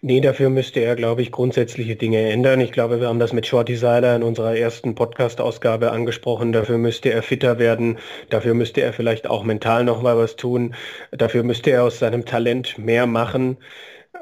Nee, 0.02 0.20
dafür 0.20 0.50
müsste 0.50 0.80
er, 0.80 0.96
glaube 0.96 1.22
ich, 1.22 1.32
grundsätzliche 1.32 1.96
Dinge 1.96 2.30
ändern. 2.30 2.60
Ich 2.60 2.72
glaube, 2.72 3.00
wir 3.00 3.08
haben 3.08 3.20
das 3.20 3.34
mit 3.34 3.46
Shorty 3.46 3.76
Seiler 3.76 4.16
in 4.16 4.24
unserer 4.24 4.56
ersten 4.56 4.96
Podcast-Ausgabe 4.96 5.92
angesprochen. 5.92 6.52
Dafür 6.52 6.78
müsste 6.78 7.12
er 7.12 7.22
fitter 7.24 7.60
werden. 7.60 8.00
Dafür 8.30 8.54
müsste 8.54 8.82
er 8.82 8.94
vielleicht 8.94 9.28
auch 9.28 9.44
mental 9.44 9.84
noch 9.84 10.02
mal 10.02 10.18
was 10.18 10.36
tun. 10.36 10.76
Dafür 11.12 11.44
müsste 11.44 11.72
er 11.72 11.84
aus 11.84 12.00
seinem 12.00 12.26
Talent 12.26 12.78
mehr 12.78 13.06
machen. 13.06 13.58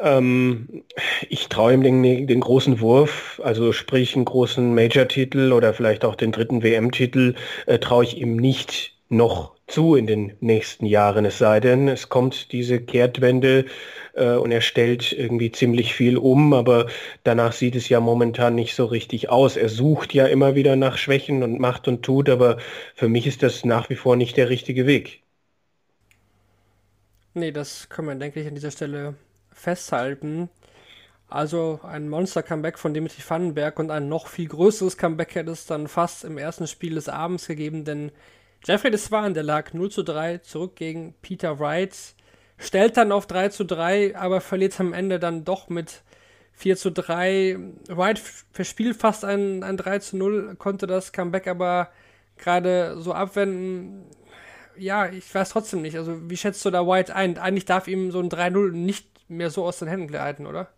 Ähm, 0.02 0.84
ich 1.30 1.50
traue 1.50 1.74
ihm 1.74 1.84
den, 1.84 2.28
den, 2.28 2.40
großen 2.40 2.80
Wurf, 2.80 3.42
also 3.44 3.72
sprich 3.74 4.16
einen 4.16 4.26
großen 4.26 4.74
Major-Titel 4.74 5.52
oder 5.52 5.74
vielleicht 5.74 6.06
auch 6.06 6.16
den 6.16 6.32
dritten 6.32 6.64
WM-Titel, 6.64 7.36
äh, 7.66 7.80
traue 7.80 8.04
ich 8.04 8.18
ihm 8.18 8.36
nicht 8.38 8.96
noch 9.10 9.56
zu 9.68 9.96
in 9.96 10.08
den 10.08 10.34
nächsten 10.40 10.86
Jahren. 10.86 11.26
Es 11.26 11.38
sei 11.38 11.60
denn, 11.60 11.88
es 11.88 12.10
kommt 12.10 12.52
diese 12.52 12.80
Kehrtwende 12.80 13.66
äh, 14.14 14.36
und 14.36 14.52
er 14.52 14.62
stellt 14.62 15.12
irgendwie 15.12 15.52
ziemlich 15.52 15.94
viel 15.94 16.18
um, 16.18 16.54
aber 16.54 16.88
danach 17.24 17.54
sieht 17.54 17.76
es 17.76 17.90
ja 17.90 18.00
momentan 18.00 18.56
nicht 18.56 18.76
so 18.76 18.86
richtig 18.86 19.30
aus. 19.30 19.58
Er 19.58 19.70
sucht 19.70 20.14
ja 20.14 20.28
immer 20.28 20.56
wieder 20.56 20.76
nach 20.76 20.98
Schwächen 20.98 21.44
und 21.44 21.60
macht 21.60 21.88
und 21.88 22.04
tut, 22.04 22.30
aber 22.30 22.58
für 22.96 23.10
mich 23.10 23.28
ist 23.28 23.44
das 23.44 23.66
nach 23.66 23.90
wie 23.90 23.96
vor 23.96 24.16
nicht 24.16 24.38
der 24.38 24.50
richtige 24.50 24.86
Weg. 24.86 25.24
Nee, 27.34 27.52
das 27.52 27.90
kann 27.90 28.06
man, 28.06 28.20
denke 28.20 28.42
ich, 28.42 28.48
an 28.48 28.56
dieser 28.56 28.72
Stelle 28.72 29.16
festhalten. 29.52 30.50
Also 31.28 31.80
ein 31.84 32.10
Monster-Comeback 32.10 32.80
von 32.80 32.94
Dimitri 32.94 33.22
Vandenberg 33.28 33.78
und 33.78 33.92
ein 33.92 34.10
noch 34.10 34.28
viel 34.28 34.48
größeres 34.48 34.98
Comeback 34.98 35.36
hätte 35.36 35.52
es 35.52 35.68
dann 35.68 35.88
fast 35.88 36.24
im 36.24 36.40
ersten 36.40 36.66
Spiel 36.66 36.96
des 36.96 37.08
Abends 37.08 37.46
gegeben, 37.46 37.86
denn 37.86 38.12
Jeffrey 38.66 38.92
Deswan, 38.92 39.34
der 39.34 39.44
lag 39.44 39.74
0 39.74 39.92
zu 39.92 40.04
3 40.04 40.40
zurück 40.40 40.76
gegen 40.76 41.14
Peter 41.22 41.60
Wright, 41.60 41.96
stellt 42.58 42.98
dann 42.98 43.12
auf 43.12 43.28
3 43.28 43.50
zu 43.50 43.64
3, 43.64 44.18
aber 44.18 44.42
verliert 44.42 44.80
am 44.80 44.94
Ende 44.94 45.20
dann 45.20 45.46
doch 45.46 45.70
mit 45.70 46.02
4 46.54 46.76
zu 46.76 46.92
3. 46.92 47.58
Wright 47.90 48.20
verspielt 48.52 48.98
fast 48.98 49.24
ein, 49.24 49.64
ein 49.64 49.78
3 49.78 50.00
zu 50.00 50.18
0, 50.18 50.56
konnte 50.58 50.88
das 50.88 51.14
Comeback 51.14 51.48
aber 51.48 51.90
gerade 52.38 53.00
so 53.00 53.14
abwenden. 53.14 54.06
Ja, 54.78 55.08
ich 55.08 55.34
weiß 55.34 55.50
trotzdem 55.50 55.82
nicht. 55.82 55.98
Also, 55.98 56.30
wie 56.30 56.38
schätzt 56.38 56.64
du 56.66 56.72
da 56.72 56.86
White 56.88 57.16
ein? 57.16 57.38
Eigentlich 57.38 57.66
darf 57.66 57.88
ihm 57.88 58.12
so 58.12 58.20
ein 58.20 58.30
3-0 58.30 58.72
nicht 58.72 59.08
mehr 59.30 59.50
so 59.50 59.66
aus 59.66 59.80
den 59.80 59.88
Händen 59.88 60.08
gleiten, 60.08 60.46
oder? 60.46 60.70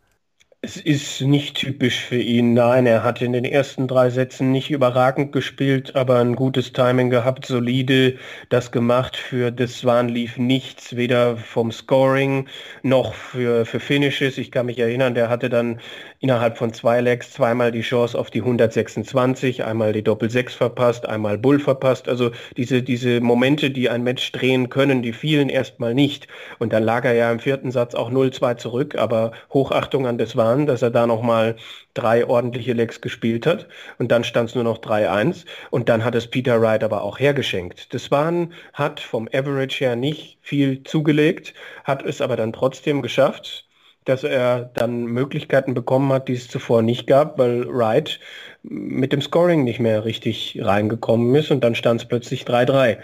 Es 0.64 0.78
ist 0.78 1.22
nicht 1.22 1.58
typisch 1.58 2.02
für 2.02 2.22
ihn. 2.22 2.54
Nein, 2.54 2.86
er 2.86 3.04
hat 3.04 3.20
in 3.24 3.34
den 3.34 3.46
ersten 3.46 3.88
drei 3.88 4.12
Sätzen 4.12 4.52
nicht 4.52 4.70
überragend 4.70 5.32
gespielt, 5.32 5.96
aber 5.96 6.20
ein 6.20 6.36
gutes 6.36 6.72
Timing 6.72 7.10
gehabt, 7.10 7.48
solide 7.48 8.18
das 8.50 8.72
gemacht. 8.72 9.18
Für 9.18 9.50
Deswan 9.50 10.08
lief 10.08 10.38
nichts, 10.38 10.96
weder 10.96 11.36
vom 11.36 11.72
Scoring 11.72 12.48
noch 12.84 13.16
für, 13.16 13.66
für 13.66 13.80
Finishes. 13.80 14.38
Ich 14.38 14.52
kann 14.52 14.68
mich 14.68 14.78
erinnern, 14.78 15.16
der 15.16 15.30
hatte 15.30 15.50
dann 15.50 15.80
innerhalb 16.20 16.60
von 16.60 16.72
zwei 16.74 17.02
Legs 17.02 17.32
zweimal 17.32 17.72
die 17.72 17.82
Chance 17.82 18.16
auf 18.20 18.30
die 18.30 18.42
126, 18.42 19.64
einmal 19.64 19.94
die 19.94 20.04
Doppel-6 20.04 20.52
verpasst, 20.52 21.10
einmal 21.10 21.40
Bull 21.40 21.60
verpasst. 21.60 22.08
Also 22.08 22.30
diese, 22.56 22.84
diese 22.84 23.20
Momente, 23.20 23.72
die 23.72 23.90
ein 23.90 24.04
Match 24.04 24.32
drehen 24.32 24.70
können, 24.70 25.02
die 25.02 25.14
fielen 25.14 25.50
erstmal 25.50 25.96
nicht. 25.96 26.28
Und 26.60 26.72
dann 26.72 26.84
lag 26.84 27.04
er 27.04 27.14
ja 27.14 27.32
im 27.32 27.40
vierten 27.40 27.72
Satz 27.72 27.96
auch 27.96 28.12
0-2 28.12 28.58
zurück, 28.58 28.96
aber 28.96 29.32
Hochachtung 29.52 30.06
an 30.06 30.20
Deswan 30.20 30.51
waren, 30.52 30.66
dass 30.66 30.82
er 30.82 30.92
da 30.92 31.08
nochmal 31.08 31.56
drei 31.94 32.26
ordentliche 32.26 32.74
Lecks 32.74 33.02
gespielt 33.02 33.46
hat 33.46 33.68
und 34.00 34.12
dann 34.12 34.24
stand 34.24 34.50
es 34.50 34.56
nur 34.56 34.64
noch 34.64 34.80
3-1 34.80 35.46
und 35.70 35.90
dann 35.90 36.04
hat 36.04 36.16
es 36.16 36.28
Peter 36.28 36.62
Wright 36.62 36.84
aber 36.84 37.04
auch 37.04 37.20
hergeschenkt. 37.20 37.94
Das 37.94 38.12
waren, 38.12 38.54
hat 38.74 39.00
vom 39.00 39.28
Average 39.34 39.86
her 39.86 39.96
nicht 39.96 40.38
viel 40.42 40.84
zugelegt, 40.84 41.54
hat 41.84 42.04
es 42.04 42.22
aber 42.22 42.36
dann 42.36 42.54
trotzdem 42.54 43.02
geschafft, 43.02 43.68
dass 44.06 44.24
er 44.24 44.72
dann 44.74 45.06
Möglichkeiten 45.06 45.74
bekommen 45.74 46.12
hat, 46.12 46.28
die 46.28 46.34
es 46.34 46.48
zuvor 46.48 46.82
nicht 46.82 47.08
gab, 47.08 47.38
weil 47.38 47.68
Wright 47.68 48.20
mit 48.64 49.14
dem 49.14 49.22
Scoring 49.22 49.64
nicht 49.64 49.80
mehr 49.80 50.06
richtig 50.06 50.60
reingekommen 50.62 51.36
ist 51.36 51.52
und 51.52 51.64
dann 51.64 51.76
stand 51.76 52.02
es 52.02 52.08
plötzlich 52.08 52.44
3-3. 52.44 52.98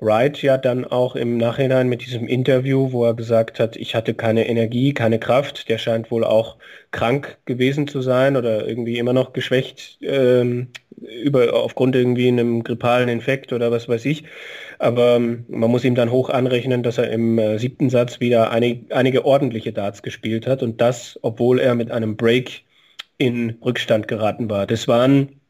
Wright 0.00 0.40
ja 0.42 0.58
dann 0.58 0.84
auch 0.84 1.16
im 1.16 1.38
Nachhinein 1.38 1.88
mit 1.88 2.06
diesem 2.06 2.28
Interview, 2.28 2.92
wo 2.92 3.04
er 3.04 3.14
gesagt 3.14 3.58
hat, 3.58 3.76
ich 3.76 3.96
hatte 3.96 4.14
keine 4.14 4.48
Energie, 4.48 4.94
keine 4.94 5.18
Kraft. 5.18 5.68
Der 5.68 5.78
scheint 5.78 6.12
wohl 6.12 6.22
auch 6.24 6.56
krank 6.92 7.38
gewesen 7.46 7.88
zu 7.88 8.00
sein 8.00 8.36
oder 8.36 8.66
irgendwie 8.66 8.98
immer 8.98 9.12
noch 9.12 9.32
geschwächt 9.32 9.98
ähm, 10.02 10.68
über, 11.00 11.52
aufgrund 11.54 11.96
irgendwie 11.96 12.28
einem 12.28 12.62
grippalen 12.62 13.08
Infekt 13.08 13.52
oder 13.52 13.72
was 13.72 13.88
weiß 13.88 14.04
ich. 14.04 14.24
Aber 14.78 15.16
ähm, 15.16 15.44
man 15.48 15.70
muss 15.70 15.84
ihm 15.84 15.96
dann 15.96 16.12
hoch 16.12 16.30
anrechnen, 16.30 16.84
dass 16.84 16.98
er 16.98 17.10
im 17.10 17.36
äh, 17.38 17.58
siebten 17.58 17.90
Satz 17.90 18.20
wieder 18.20 18.52
einig, 18.52 18.84
einige 18.90 19.24
ordentliche 19.24 19.72
Darts 19.72 20.02
gespielt 20.02 20.46
hat 20.46 20.62
und 20.62 20.80
das, 20.80 21.18
obwohl 21.22 21.58
er 21.58 21.74
mit 21.74 21.90
einem 21.90 22.16
Break 22.16 22.62
in 23.18 23.56
Rückstand 23.64 24.06
geraten 24.06 24.48
war. 24.48 24.66
Das 24.68 24.86
waren 24.86 25.40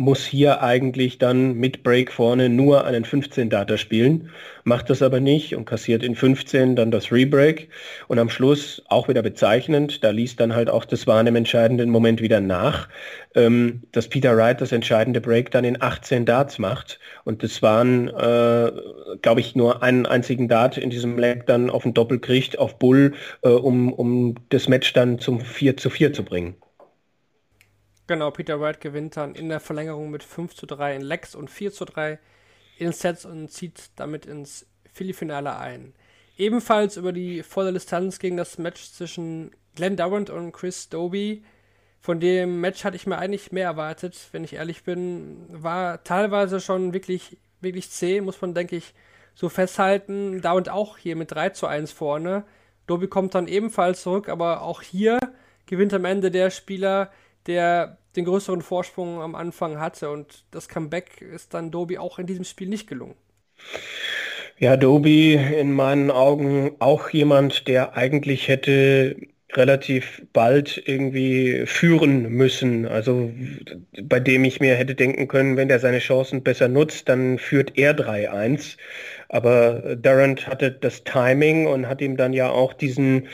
muss 0.00 0.24
hier 0.24 0.62
eigentlich 0.62 1.18
dann 1.18 1.54
mit 1.54 1.82
Break 1.82 2.10
vorne 2.10 2.48
nur 2.48 2.86
einen 2.86 3.04
15 3.04 3.50
Data 3.50 3.76
spielen, 3.76 4.30
macht 4.64 4.88
das 4.88 5.02
aber 5.02 5.20
nicht 5.20 5.54
und 5.54 5.66
kassiert 5.66 6.02
in 6.02 6.14
15 6.14 6.74
dann 6.74 6.90
das 6.90 7.12
Rebreak 7.12 7.68
und 8.08 8.18
am 8.18 8.30
Schluss 8.30 8.82
auch 8.88 9.08
wieder 9.08 9.20
bezeichnend, 9.22 10.02
da 10.02 10.10
liest 10.10 10.40
dann 10.40 10.54
halt 10.54 10.70
auch 10.70 10.86
das 10.86 11.06
Wahn 11.06 11.26
im 11.26 11.36
entscheidenden 11.36 11.90
Moment 11.90 12.22
wieder 12.22 12.40
nach, 12.40 12.88
ähm, 13.34 13.82
dass 13.92 14.08
Peter 14.08 14.36
Wright 14.36 14.60
das 14.60 14.72
entscheidende 14.72 15.20
Break 15.20 15.50
dann 15.50 15.64
in 15.64 15.80
18 15.80 16.24
Darts 16.24 16.58
macht 16.58 16.98
und 17.24 17.42
das 17.42 17.60
waren, 17.60 18.08
äh, 18.08 18.72
glaube 19.20 19.40
ich, 19.40 19.54
nur 19.54 19.82
einen 19.82 20.06
einzigen 20.06 20.48
Dart 20.48 20.78
in 20.78 20.88
diesem 20.88 21.18
Leg 21.18 21.46
dann 21.46 21.68
auf 21.68 21.82
den 21.82 21.92
Doppel 21.92 22.18
kriegt, 22.18 22.58
auf 22.58 22.78
Bull, 22.78 23.12
äh, 23.42 23.48
um, 23.48 23.92
um 23.92 24.34
das 24.48 24.66
Match 24.66 24.94
dann 24.94 25.18
zum 25.18 25.40
4 25.40 25.76
zu 25.76 25.90
4 25.90 26.14
zu 26.14 26.24
bringen. 26.24 26.56
Genau, 28.10 28.32
Peter 28.32 28.60
Wright 28.60 28.80
gewinnt 28.80 29.16
dann 29.16 29.36
in 29.36 29.48
der 29.48 29.60
Verlängerung 29.60 30.10
mit 30.10 30.24
5 30.24 30.52
zu 30.56 30.66
3 30.66 30.96
in 30.96 31.02
Lex 31.02 31.36
und 31.36 31.48
4 31.48 31.70
zu 31.70 31.84
3 31.84 32.18
in 32.76 32.90
Sets 32.90 33.24
und 33.24 33.52
zieht 33.52 33.90
damit 33.94 34.26
ins 34.26 34.66
Philly-Finale 34.92 35.56
ein. 35.56 35.94
Ebenfalls 36.36 36.96
über 36.96 37.12
die 37.12 37.44
volle 37.44 37.72
Distanz 37.72 38.18
ging 38.18 38.36
das 38.36 38.58
Match 38.58 38.90
zwischen 38.90 39.52
Glenn 39.76 39.96
Durant 39.96 40.28
und 40.28 40.50
Chris 40.50 40.88
Doby. 40.88 41.44
Von 42.00 42.18
dem 42.18 42.60
Match 42.60 42.82
hatte 42.82 42.96
ich 42.96 43.06
mir 43.06 43.16
eigentlich 43.16 43.52
mehr 43.52 43.66
erwartet, 43.66 44.18
wenn 44.32 44.42
ich 44.42 44.54
ehrlich 44.54 44.82
bin. 44.82 45.46
War 45.48 46.02
teilweise 46.02 46.60
schon 46.60 46.92
wirklich, 46.92 47.38
wirklich 47.60 47.90
zäh, 47.92 48.20
muss 48.20 48.40
man, 48.40 48.54
denke 48.54 48.74
ich, 48.74 48.92
so 49.36 49.48
festhalten. 49.48 50.42
Durant 50.42 50.68
auch 50.68 50.98
hier 50.98 51.14
mit 51.14 51.30
3 51.30 51.50
zu 51.50 51.68
1 51.68 51.92
vorne. 51.92 52.42
Doby 52.88 53.06
kommt 53.06 53.36
dann 53.36 53.46
ebenfalls 53.46 54.02
zurück, 54.02 54.28
aber 54.28 54.62
auch 54.62 54.82
hier 54.82 55.20
gewinnt 55.66 55.94
am 55.94 56.04
Ende 56.04 56.32
der 56.32 56.50
Spieler, 56.50 57.12
der 57.46 57.99
den 58.16 58.24
größeren 58.24 58.62
Vorsprung 58.62 59.20
am 59.20 59.34
Anfang 59.34 59.78
hatte. 59.78 60.10
Und 60.10 60.44
das 60.50 60.68
Comeback 60.68 61.20
ist 61.20 61.54
dann 61.54 61.70
Doby 61.70 61.98
auch 61.98 62.18
in 62.18 62.26
diesem 62.26 62.44
Spiel 62.44 62.68
nicht 62.68 62.88
gelungen. 62.88 63.14
Ja, 64.58 64.76
Doby 64.76 65.34
in 65.34 65.72
meinen 65.72 66.10
Augen 66.10 66.72
auch 66.80 67.10
jemand, 67.10 67.66
der 67.66 67.96
eigentlich 67.96 68.48
hätte 68.48 69.16
relativ 69.52 70.22
bald 70.32 70.82
irgendwie 70.86 71.64
führen 71.66 72.28
müssen. 72.30 72.86
Also 72.86 73.32
bei 74.02 74.20
dem 74.20 74.44
ich 74.44 74.60
mir 74.60 74.74
hätte 74.74 74.94
denken 74.94 75.28
können, 75.28 75.56
wenn 75.56 75.70
er 75.70 75.78
seine 75.78 75.98
Chancen 75.98 76.42
besser 76.42 76.68
nutzt, 76.68 77.08
dann 77.08 77.38
führt 77.38 77.76
er 77.76 77.96
3-1. 77.96 78.76
Aber 79.32 79.94
Durant 79.94 80.48
hatte 80.48 80.72
das 80.72 81.04
Timing 81.04 81.68
und 81.68 81.88
hat 81.88 82.00
ihm 82.00 82.16
dann 82.16 82.32
ja 82.32 82.50
auch 82.50 82.72
diesen 82.72 83.28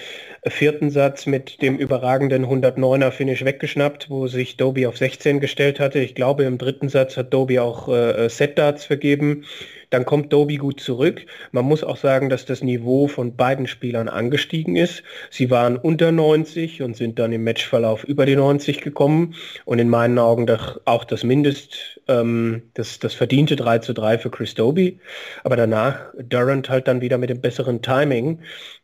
vierten 0.47 0.91
Satz 0.91 1.25
mit 1.25 1.63
dem 1.63 1.79
überragenden 1.79 2.45
109er 2.45 3.11
Finish 3.11 3.45
weggeschnappt, 3.45 4.11
wo 4.11 4.27
sich 4.27 4.59
Doby 4.59 4.87
auf 4.87 4.99
16 4.99 5.41
gestellt 5.41 5.81
hatte. 5.81 5.99
Ich 5.99 6.15
glaube, 6.15 6.45
im 6.45 6.59
dritten 6.59 6.91
Satz 6.91 7.17
hat 7.17 7.33
Doby 7.33 7.59
auch 7.59 7.89
äh, 7.89 8.29
Set-Darts 8.29 8.85
vergeben. 8.85 9.45
Dann 9.91 10.05
kommt 10.05 10.33
Doby 10.33 10.57
gut 10.57 10.81
zurück. 10.81 11.25
Man 11.53 11.65
muss 11.65 11.85
auch 11.85 11.97
sagen, 11.97 12.29
dass 12.29 12.45
das 12.45 12.63
Niveau 12.63 13.07
von 13.07 13.37
beiden 13.37 13.67
Spielern 13.67 14.09
angestiegen 14.09 14.77
ist. 14.77 15.03
Sie 15.31 15.51
waren 15.51 15.77
unter 15.77 16.13
90 16.13 16.83
und 16.83 16.97
sind 16.97 17.19
dann 17.19 17.33
im 17.33 17.45
Matchverlauf 17.45 18.05
über 18.05 18.27
die 18.27 18.37
90 18.37 18.81
gekommen. 18.81 19.35
Und 19.65 19.79
in 19.79 19.89
meinen 19.89 20.19
Augen 20.19 20.47
auch 20.85 21.05
das 21.05 21.23
Mindest, 21.23 22.01
ähm, 22.09 22.63
das, 22.75 22.99
das 22.99 23.15
verdiente 23.15 23.57
3 23.57 23.79
zu 23.79 23.93
3 23.93 24.19
für 24.19 24.31
Chris 24.31 24.55
Doby. 24.55 24.99
Aber 25.45 25.57
danach 25.57 25.86
Durant 26.19 26.69
halt 26.69 26.89
dann 26.89 27.01
wieder 27.01 27.19
mit 27.19 27.31
dem 27.31 27.41
besseren 27.41 27.83
Timing 27.83 28.41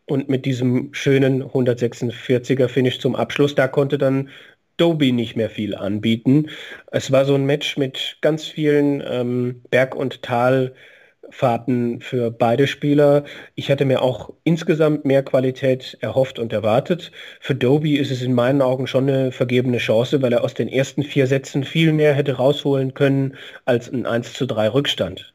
und 0.07 0.29
mit 0.29 0.45
diesem 0.45 0.93
schönen 0.93 1.43
146er 1.43 2.69
Finish 2.69 3.01
zum 3.01 3.17
Abschluss. 3.17 3.55
Da 3.55 3.69
konnte 3.69 3.99
dann 3.99 4.29
Doby 4.77 5.13
nicht 5.13 5.37
mehr 5.37 5.51
viel 5.51 5.75
anbieten. 5.75 6.49
Es 6.91 7.13
war 7.13 7.25
so 7.25 7.35
ein 7.35 7.47
Match 7.47 7.77
mit 7.77 8.19
ganz 8.21 8.47
vielen 8.47 9.03
ähm, 9.07 9.63
Berg- 9.71 9.95
und 9.95 10.23
Talfahrten 10.23 12.01
für 12.01 12.31
beide 12.31 12.67
Spieler. 12.67 13.25
Ich 13.55 13.71
hatte 13.71 13.85
mir 13.85 14.03
auch 14.03 14.33
insgesamt 14.45 15.05
mehr 15.05 15.23
Qualität 15.23 15.99
erhofft 16.01 16.39
und 16.39 16.53
erwartet. 16.53 17.13
Für 17.41 17.55
Doby 17.55 17.97
ist 17.97 18.11
es 18.11 18.23
in 18.23 18.35
meinen 18.35 18.63
Augen 18.63 18.87
schon 18.87 19.09
eine 19.09 19.31
vergebene 19.33 19.79
Chance, 19.79 20.23
weil 20.23 20.33
er 20.33 20.43
aus 20.45 20.55
den 20.55 20.69
ersten 20.69 21.03
vier 21.03 21.27
Sätzen 21.27 21.65
viel 21.65 21.93
mehr 21.93 22.15
hätte 22.15 22.35
rausholen 22.35 22.95
können 22.95 23.37
als 23.67 23.93
ein 23.93 24.07
1 24.07 24.33
zu 24.35 24.47
3 24.47 24.69
Rückstand. 24.69 25.33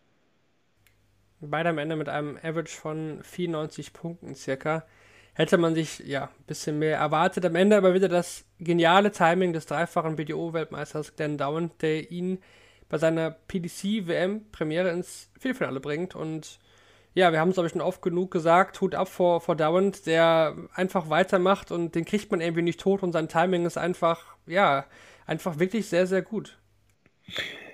Beide 1.40 1.70
am 1.70 1.78
Ende 1.78 1.96
mit 1.96 2.10
einem 2.10 2.38
Average 2.38 2.76
von 2.76 3.20
94 3.24 3.94
Punkten 3.94 4.36
circa 4.36 4.86
hätte 5.34 5.60
man 5.60 5.76
sich 5.76 6.00
ja 6.00 6.26
ein 6.26 6.46
bisschen 6.48 6.80
mehr 6.80 6.98
erwartet. 6.98 7.46
Am 7.46 7.56
Ende 7.56 7.78
aber 7.78 7.94
wieder 7.94 8.10
das 8.10 8.44
geniale 8.60 9.12
Timing 9.12 9.54
des 9.54 9.68
dreifachen 9.68 10.16
BDO-Weltmeisters 10.16 11.16
Glenn 11.16 11.38
Dowen, 11.38 11.70
der 11.82 12.12
ihn 12.12 12.40
bei 12.90 12.98
seiner 12.98 13.30
PDC-WM-Premiere 13.30 14.90
ins 14.90 15.30
Viertelfinale 15.40 15.80
bringt. 15.80 16.16
Und 16.16 16.60
ja, 17.14 17.32
wir 17.32 17.40
haben 17.40 17.50
es, 17.50 17.56
glaube 17.56 17.68
ich, 17.68 17.74
schon 17.74 17.82
oft 17.82 18.02
genug 18.02 18.32
gesagt, 18.32 18.82
Hut 18.82 18.96
ab 18.96 19.08
vor, 19.08 19.40
vor 19.42 19.56
Dowen, 19.56 19.94
der 20.08 20.56
einfach 20.74 21.12
weitermacht 21.12 21.72
und 21.72 21.94
den 21.94 22.06
kriegt 22.06 22.32
man 22.32 22.42
irgendwie 22.42 22.64
nicht 22.64 22.80
tot 22.80 23.04
und 23.04 23.12
sein 23.12 23.30
Timing 23.30 23.68
ist 23.68 23.78
einfach, 23.78 24.38
ja, 24.48 24.86
einfach 25.28 25.60
wirklich 25.60 25.88
sehr, 25.88 26.08
sehr 26.08 26.24
gut. 26.24 26.58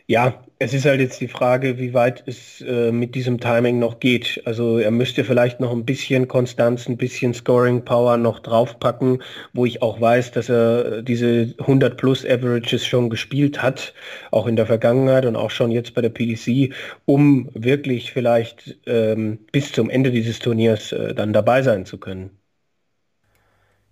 Ja, 0.08 0.44
es 0.60 0.74
ist 0.74 0.86
halt 0.86 1.00
jetzt 1.00 1.22
die 1.22 1.28
Frage, 1.30 1.78
wie 1.78 1.94
weit 1.94 2.24
es 2.28 2.60
äh, 2.62 2.92
mit 2.92 3.16
diesem 3.16 3.40
Timing 3.40 3.80
noch 3.80 4.00
geht. 4.00 4.42
Also 4.46 4.78
er 4.78 4.92
müsste 4.92 5.24
vielleicht 5.24 5.62
noch 5.62 5.72
ein 5.72 5.86
bisschen 5.86 6.28
Konstanz, 6.28 6.88
ein 6.90 6.98
bisschen 6.98 7.34
Scoring 7.34 7.86
Power 7.86 8.18
noch 8.18 8.40
draufpacken, 8.40 9.24
wo 9.54 9.66
ich 9.66 9.82
auch 9.82 10.02
weiß, 10.02 10.32
dass 10.32 10.50
er 10.50 11.02
diese 11.04 11.56
100 11.60 11.96
plus 11.98 12.26
Averages 12.26 12.86
schon 12.86 13.10
gespielt 13.10 13.62
hat, 13.62 13.94
auch 14.32 14.46
in 14.48 14.58
der 14.58 14.66
Vergangenheit 14.66 15.26
und 15.26 15.38
auch 15.38 15.52
schon 15.52 15.72
jetzt 15.72 15.94
bei 15.94 16.02
der 16.02 16.10
PDC, 16.10 16.74
um 17.06 17.50
wirklich 17.54 18.12
vielleicht 18.12 18.78
ähm, 18.86 19.40
bis 19.54 19.72
zum 19.72 19.90
Ende 19.90 20.12
dieses 20.12 20.40
Turniers 20.40 20.92
äh, 20.92 21.14
dann 21.16 21.32
dabei 21.32 21.62
sein 21.62 21.86
zu 21.86 21.98
können. 21.98 22.32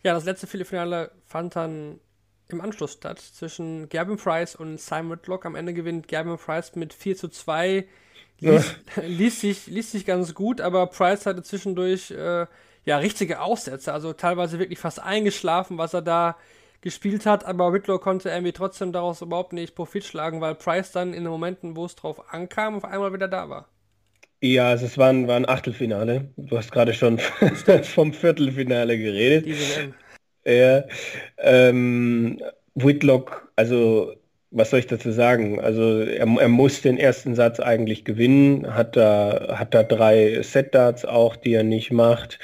Ja, 0.04 0.14
das 0.14 0.26
letzte 0.26 0.48
Viertelfinale 0.48 1.12
fand 1.26 1.56
dann 1.56 2.00
im 2.54 2.62
Anschluss 2.62 2.94
statt 2.94 3.20
zwischen 3.20 3.90
Gavin 3.90 4.18
Price 4.18 4.56
und 4.56 4.80
Simon 4.80 5.12
Whitlock. 5.12 5.46
Am 5.46 5.56
Ende 5.56 5.74
gewinnt 5.74 6.08
Gavin 6.08 6.38
Price 6.38 6.76
mit 6.76 6.94
4 6.94 7.16
zu 7.18 7.28
2. 7.28 7.86
Lies, 8.40 8.76
liest, 9.06 9.42
sich, 9.42 9.68
liest 9.68 9.92
sich 9.92 10.06
ganz 10.06 10.34
gut, 10.34 10.62
aber 10.62 10.88
Price 10.88 11.26
hatte 11.26 11.44
zwischendurch 11.44 12.12
äh, 12.12 12.46
ja 12.86 12.98
richtige 12.98 13.42
Aussätze, 13.42 13.94
also 13.94 14.14
teilweise 14.14 14.60
wirklich 14.60 14.80
fast 14.80 15.00
eingeschlafen, 15.00 15.78
was 15.78 15.94
er 15.94 16.02
da 16.02 16.38
gespielt 16.82 17.28
hat, 17.28 17.46
aber 17.46 17.74
Whitlock 17.74 18.02
konnte 18.02 18.30
irgendwie 18.30 18.54
trotzdem 18.54 18.92
daraus 18.92 19.22
überhaupt 19.22 19.54
nicht 19.54 19.76
Profit 19.76 20.04
schlagen, 20.04 20.42
weil 20.42 20.56
Price 20.56 20.92
dann 20.92 21.14
in 21.14 21.24
den 21.24 21.32
Momenten, 21.32 21.76
wo 21.76 21.86
es 21.86 21.96
drauf 21.96 22.34
ankam, 22.34 22.76
auf 22.76 22.86
einmal 22.86 23.14
wieder 23.14 23.28
da 23.28 23.50
war. 23.50 23.70
Ja, 24.44 24.70
also 24.70 24.88
es 24.88 24.98
war 24.98 25.10
ein, 25.10 25.28
war 25.28 25.36
ein 25.36 25.48
Achtelfinale. 25.48 26.32
Du 26.36 26.58
hast 26.58 26.72
gerade 26.72 26.96
schon 26.96 27.20
vom 27.84 28.12
Viertelfinale 28.12 28.98
geredet. 28.98 29.46
Diese 29.46 29.94
ja, 30.46 30.84
ähm, 31.40 32.42
Whitlock, 32.76 33.52
also 33.56 34.14
was 34.52 34.70
soll 34.70 34.80
ich 34.80 34.88
dazu 34.88 35.12
sagen? 35.12 35.62
Also 35.62 36.02
er, 36.02 36.28
er, 36.28 36.50
muss 36.50 36.82
den 36.82 36.98
ersten 36.98 37.36
Satz 37.36 37.60
eigentlich 37.62 38.04
gewinnen, 38.04 38.74
hat 38.76 38.98
da, 38.98 39.56
hat 39.58 39.74
da 39.74 39.84
drei 39.84 40.42
Set-Darts 40.42 41.06
auch, 41.06 41.38
die 41.38 41.54
er 41.54 41.64
nicht 41.64 41.92
macht. 41.92 42.38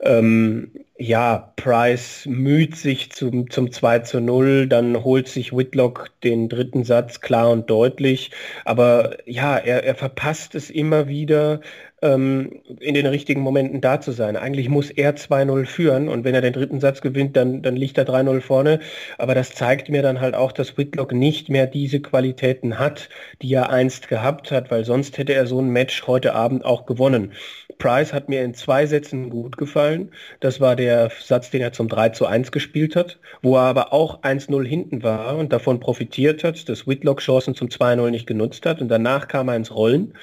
Ähm, 0.00 0.72
ja, 0.98 1.52
Price 1.56 2.26
müht 2.26 2.76
sich 2.76 3.10
zum, 3.12 3.50
zum 3.50 3.70
2 3.70 4.00
zu 4.00 4.20
0, 4.20 4.68
dann 4.68 5.02
holt 5.04 5.28
sich 5.28 5.52
Whitlock 5.56 6.10
den 6.22 6.48
dritten 6.48 6.84
Satz 6.84 7.20
klar 7.20 7.50
und 7.50 7.70
deutlich. 7.70 8.30
Aber 8.64 9.16
ja, 9.24 9.56
er, 9.56 9.84
er 9.84 9.94
verpasst 9.94 10.54
es 10.56 10.70
immer 10.70 11.08
wieder, 11.08 11.60
ähm, 12.04 12.60
in 12.80 12.94
den 12.94 13.06
richtigen 13.06 13.40
Momenten 13.40 13.80
da 13.80 14.00
zu 14.00 14.12
sein. 14.12 14.36
Eigentlich 14.36 14.68
muss 14.68 14.90
er 14.90 15.16
2-0 15.16 15.64
führen 15.64 16.08
und 16.08 16.24
wenn 16.24 16.34
er 16.34 16.42
den 16.42 16.52
dritten 16.52 16.78
Satz 16.78 17.00
gewinnt, 17.00 17.36
dann, 17.36 17.62
dann 17.62 17.74
liegt 17.74 17.98
er 17.98 18.06
3-0 18.06 18.40
vorne. 18.42 18.80
Aber 19.18 19.34
das 19.34 19.54
zeigt 19.54 19.88
mir 19.88 20.02
dann 20.02 20.20
halt 20.20 20.34
auch, 20.34 20.52
dass 20.52 20.76
Whitlock 20.76 21.12
nicht 21.12 21.48
mehr 21.48 21.66
diese 21.66 22.00
Qualitäten 22.00 22.78
hat, 22.78 23.08
die 23.42 23.52
er 23.54 23.70
einst 23.70 24.08
gehabt 24.08 24.52
hat, 24.52 24.70
weil 24.70 24.84
sonst 24.84 25.16
hätte 25.18 25.32
er 25.32 25.46
so 25.46 25.60
ein 25.60 25.70
Match 25.70 26.06
heute 26.06 26.34
Abend 26.34 26.64
auch 26.64 26.84
gewonnen. 26.86 27.32
Price 27.78 28.12
hat 28.12 28.28
mir 28.28 28.42
in 28.44 28.54
zwei 28.54 28.86
Sätzen 28.86 29.30
gut 29.30 29.56
gefallen. 29.56 30.10
Das 30.40 30.60
war 30.60 30.76
der 30.76 31.10
Satz, 31.20 31.50
den 31.50 31.62
er 31.62 31.72
zum 31.72 31.88
3 31.88 32.10
zu 32.10 32.26
1 32.26 32.52
gespielt 32.52 32.94
hat, 32.94 33.18
wo 33.42 33.56
er 33.56 33.62
aber 33.62 33.92
auch 33.92 34.22
1-0 34.22 34.64
hinten 34.64 35.02
war 35.02 35.36
und 35.36 35.52
davon 35.52 35.80
profitiert 35.80 36.44
hat, 36.44 36.68
dass 36.68 36.86
Whitlock 36.86 37.20
Chancen 37.20 37.54
zum 37.54 37.68
2-0 37.68 38.10
nicht 38.10 38.26
genutzt 38.26 38.66
hat 38.66 38.80
und 38.80 38.88
danach 38.88 39.26
kam 39.26 39.48
er 39.48 39.56
ins 39.56 39.74
Rollen. 39.74 40.14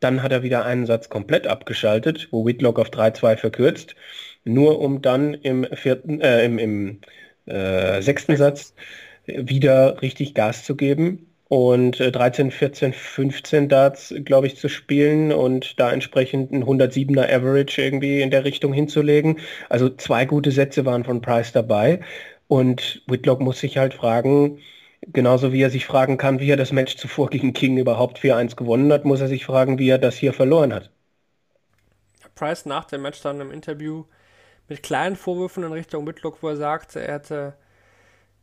Dann 0.00 0.22
hat 0.22 0.32
er 0.32 0.42
wieder 0.42 0.64
einen 0.64 0.86
Satz 0.86 1.08
komplett 1.08 1.46
abgeschaltet, 1.46 2.28
wo 2.30 2.46
Whitlock 2.46 2.78
auf 2.78 2.90
3-2 2.90 3.36
verkürzt, 3.36 3.96
nur 4.44 4.80
um 4.80 5.02
dann 5.02 5.34
im 5.34 5.66
vierten, 5.72 6.20
äh, 6.20 6.44
im, 6.44 6.58
im 6.58 7.00
äh, 7.46 8.02
sechsten 8.02 8.36
Satz 8.36 8.74
wieder 9.26 10.00
richtig 10.02 10.34
Gas 10.34 10.64
zu 10.64 10.76
geben 10.76 11.26
und 11.48 12.00
äh, 12.00 12.10
13, 12.10 12.50
14, 12.50 12.92
15 12.92 13.68
Darts, 13.68 14.14
glaube 14.24 14.46
ich, 14.46 14.56
zu 14.56 14.68
spielen 14.68 15.32
und 15.32 15.78
da 15.78 15.92
entsprechend 15.92 16.52
ein 16.52 16.64
107er 16.64 17.32
Average 17.32 17.82
irgendwie 17.82 18.20
in 18.20 18.30
der 18.30 18.44
Richtung 18.44 18.72
hinzulegen. 18.72 19.38
Also 19.68 19.88
zwei 19.88 20.24
gute 20.24 20.50
Sätze 20.50 20.84
waren 20.84 21.04
von 21.04 21.20
Price 21.20 21.52
dabei. 21.52 22.00
Und 22.48 23.02
Whitlock 23.06 23.40
muss 23.40 23.60
sich 23.60 23.76
halt 23.78 23.94
fragen, 23.94 24.58
Genauso 25.12 25.52
wie 25.52 25.62
er 25.62 25.70
sich 25.70 25.86
fragen 25.86 26.18
kann, 26.18 26.40
wie 26.40 26.50
er 26.50 26.56
das 26.56 26.72
Match 26.72 26.96
zuvor 26.96 27.30
gegen 27.30 27.52
King 27.52 27.78
überhaupt 27.78 28.18
4-1 28.18 28.56
gewonnen 28.56 28.92
hat, 28.92 29.04
muss 29.04 29.20
er 29.20 29.28
sich 29.28 29.46
fragen, 29.46 29.78
wie 29.78 29.88
er 29.88 29.98
das 29.98 30.16
hier 30.16 30.32
verloren 30.32 30.74
hat. 30.74 30.90
Price 32.34 32.66
nach 32.66 32.84
dem 32.84 33.02
Match 33.02 33.20
dann 33.22 33.40
im 33.40 33.50
Interview 33.50 34.04
mit 34.68 34.82
kleinen 34.82 35.16
Vorwürfen 35.16 35.62
in 35.62 35.72
Richtung 35.72 36.06
Whitlock, 36.06 36.42
wo 36.42 36.48
er 36.48 36.56
sagte, 36.56 37.00
er 37.00 37.14
hätte 37.14 37.54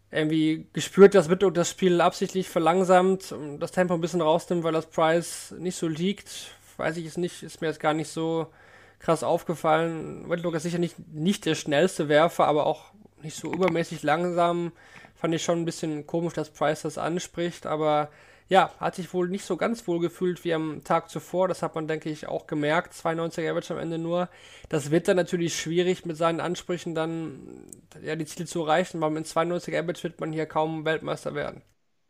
irgendwie 0.10 0.67
gespürt, 0.73 1.15
dass 1.15 1.30
Whitlock 1.30 1.54
das 1.54 1.69
Spiel 1.69 1.99
absichtlich 1.99 2.47
verlangsamt 2.47 3.34
das 3.60 3.71
Tempo 3.71 3.93
ein 3.93 4.02
bisschen 4.02 4.21
rausnimmt, 4.21 4.63
weil 4.63 4.73
das 4.73 4.86
Price 4.86 5.54
nicht 5.58 5.76
so 5.76 5.88
liegt. 5.88 6.52
Weiß 6.78 6.97
ich 6.97 7.06
es 7.06 7.17
nicht, 7.17 7.43
ist 7.43 7.62
mir 7.62 7.67
jetzt 7.67 7.80
gar 7.80 7.93
nicht 7.93 8.10
so 8.10 8.47
krass 8.99 9.23
aufgefallen. 9.23 10.30
Whitlock 10.30 10.56
ist 10.56 10.63
sicher 10.63 10.80
nicht, 10.80 10.95
nicht 11.13 11.45
der 11.45 11.56
schnellste 11.56 12.10
Werfer, 12.10 12.47
aber 12.47 12.65
auch 12.65 12.93
nicht 13.21 13.36
so 13.36 13.52
übermäßig 13.52 14.04
langsam. 14.04 14.71
Fand 15.23 15.33
ich 15.33 15.41
schon 15.41 15.62
ein 15.62 15.63
bisschen 15.63 16.05
komisch, 16.05 16.33
dass 16.33 16.49
Price 16.49 16.81
das 16.81 16.97
anspricht, 16.97 17.65
aber 17.65 18.09
ja, 18.49 18.71
hat 18.81 18.95
sich 18.95 19.13
wohl 19.13 19.29
nicht 19.29 19.45
so 19.45 19.55
ganz 19.55 19.88
wohl 19.88 20.01
gefühlt 20.01 20.43
wie 20.43 20.53
am 20.53 20.83
Tag 20.83 21.09
zuvor. 21.09 21.47
Das 21.47 21.62
hat 21.62 21.75
man, 21.75 21.88
denke 21.88 22.09
ich, 22.09 22.27
auch 22.27 22.45
gemerkt. 22.45 22.91
92er 22.93 23.49
Average 23.49 23.73
am 23.73 23.79
Ende 23.79 23.99
nur. 23.99 24.27
Das 24.67 24.91
wird 24.91 25.07
dann 25.07 25.15
natürlich 25.15 25.55
schwierig, 25.55 26.05
mit 26.05 26.17
seinen 26.17 26.41
Ansprüchen 26.41 26.93
dann 26.93 27.69
ja, 28.01 28.17
die 28.17 28.25
Ziele 28.25 28.47
zu 28.47 28.63
erreichen, 28.63 28.99
weil 28.99 29.12
mit 29.12 29.25
92er 29.25 29.79
Average 29.79 30.03
wird 30.03 30.19
man 30.19 30.33
hier 30.33 30.45
kaum 30.45 30.83
Weltmeister 30.83 31.33
werden. 31.36 31.62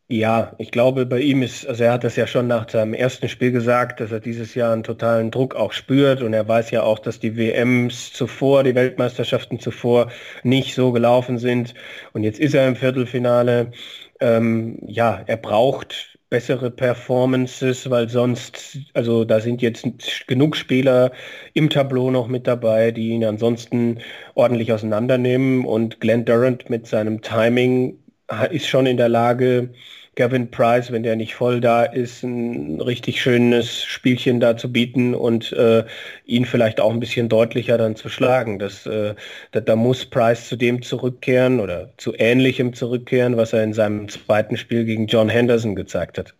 Ja, 0.09 0.53
ich 0.59 0.71
glaube, 0.71 1.05
bei 1.05 1.21
ihm 1.21 1.41
ist, 1.41 1.65
also 1.65 1.85
er 1.85 1.93
hat 1.93 2.03
das 2.03 2.15
ja 2.17 2.27
schon 2.27 2.47
nach 2.47 2.69
seinem 2.69 2.93
ersten 2.93 3.29
Spiel 3.29 3.51
gesagt, 3.51 3.99
dass 3.99 4.11
er 4.11 4.19
dieses 4.19 4.53
Jahr 4.53 4.73
einen 4.73 4.83
totalen 4.83 5.31
Druck 5.31 5.55
auch 5.55 5.71
spürt. 5.71 6.21
Und 6.21 6.33
er 6.33 6.47
weiß 6.47 6.71
ja 6.71 6.83
auch, 6.83 6.99
dass 6.99 7.19
die 7.19 7.35
WMs 7.37 8.13
zuvor, 8.13 8.63
die 8.63 8.75
Weltmeisterschaften 8.75 9.59
zuvor 9.59 10.11
nicht 10.43 10.75
so 10.75 10.91
gelaufen 10.91 11.37
sind. 11.39 11.73
Und 12.11 12.23
jetzt 12.23 12.39
ist 12.39 12.53
er 12.53 12.67
im 12.67 12.75
Viertelfinale. 12.75 13.71
Ähm, 14.19 14.77
ja, 14.85 15.23
er 15.25 15.37
braucht 15.37 16.19
bessere 16.29 16.69
Performances, 16.71 17.89
weil 17.89 18.09
sonst, 18.09 18.77
also 18.93 19.23
da 19.23 19.39
sind 19.39 19.61
jetzt 19.61 19.85
genug 20.27 20.55
Spieler 20.55 21.11
im 21.53 21.69
Tableau 21.69 22.11
noch 22.11 22.27
mit 22.27 22.47
dabei, 22.47 22.91
die 22.91 23.09
ihn 23.09 23.23
ansonsten 23.25 23.99
ordentlich 24.35 24.73
auseinandernehmen. 24.73 25.65
Und 25.65 25.99
Glenn 26.01 26.25
Durant 26.25 26.69
mit 26.69 26.87
seinem 26.87 27.21
Timing 27.21 28.02
ist 28.51 28.67
schon 28.67 28.85
in 28.85 28.97
der 28.97 29.09
Lage, 29.09 29.69
Gavin 30.15 30.51
Price, 30.51 30.91
wenn 30.91 31.01
der 31.01 31.15
nicht 31.15 31.33
voll 31.33 31.59
da 31.59 31.83
ist, 31.83 32.23
ein 32.23 32.79
richtig 32.79 33.19
schönes 33.19 33.83
Spielchen 33.83 34.39
da 34.39 34.55
zu 34.55 34.71
bieten 34.71 35.15
und 35.15 35.51
äh, 35.53 35.85
ihn 36.25 36.45
vielleicht 36.45 36.79
auch 36.79 36.91
ein 36.91 36.99
bisschen 36.99 37.29
deutlicher 37.29 37.79
dann 37.79 37.95
zu 37.95 38.09
schlagen. 38.09 38.59
Das, 38.59 38.85
äh, 38.85 39.15
da, 39.51 39.61
da, 39.61 39.75
muss 39.75 40.05
Price 40.05 40.47
zu 40.47 40.55
dem 40.55 40.83
zurückkehren 40.83 41.59
oder 41.59 41.91
zu 41.97 42.13
ähnlichem 42.15 42.73
zurückkehren, 42.73 43.37
was 43.37 43.53
er 43.53 43.63
in 43.63 43.73
seinem 43.73 44.07
zweiten 44.07 44.55
Spiel 44.55 44.85
gegen 44.85 45.07
John 45.07 45.29
Henderson 45.29 45.75
gezeigt 45.75 46.19
hat. 46.19 46.35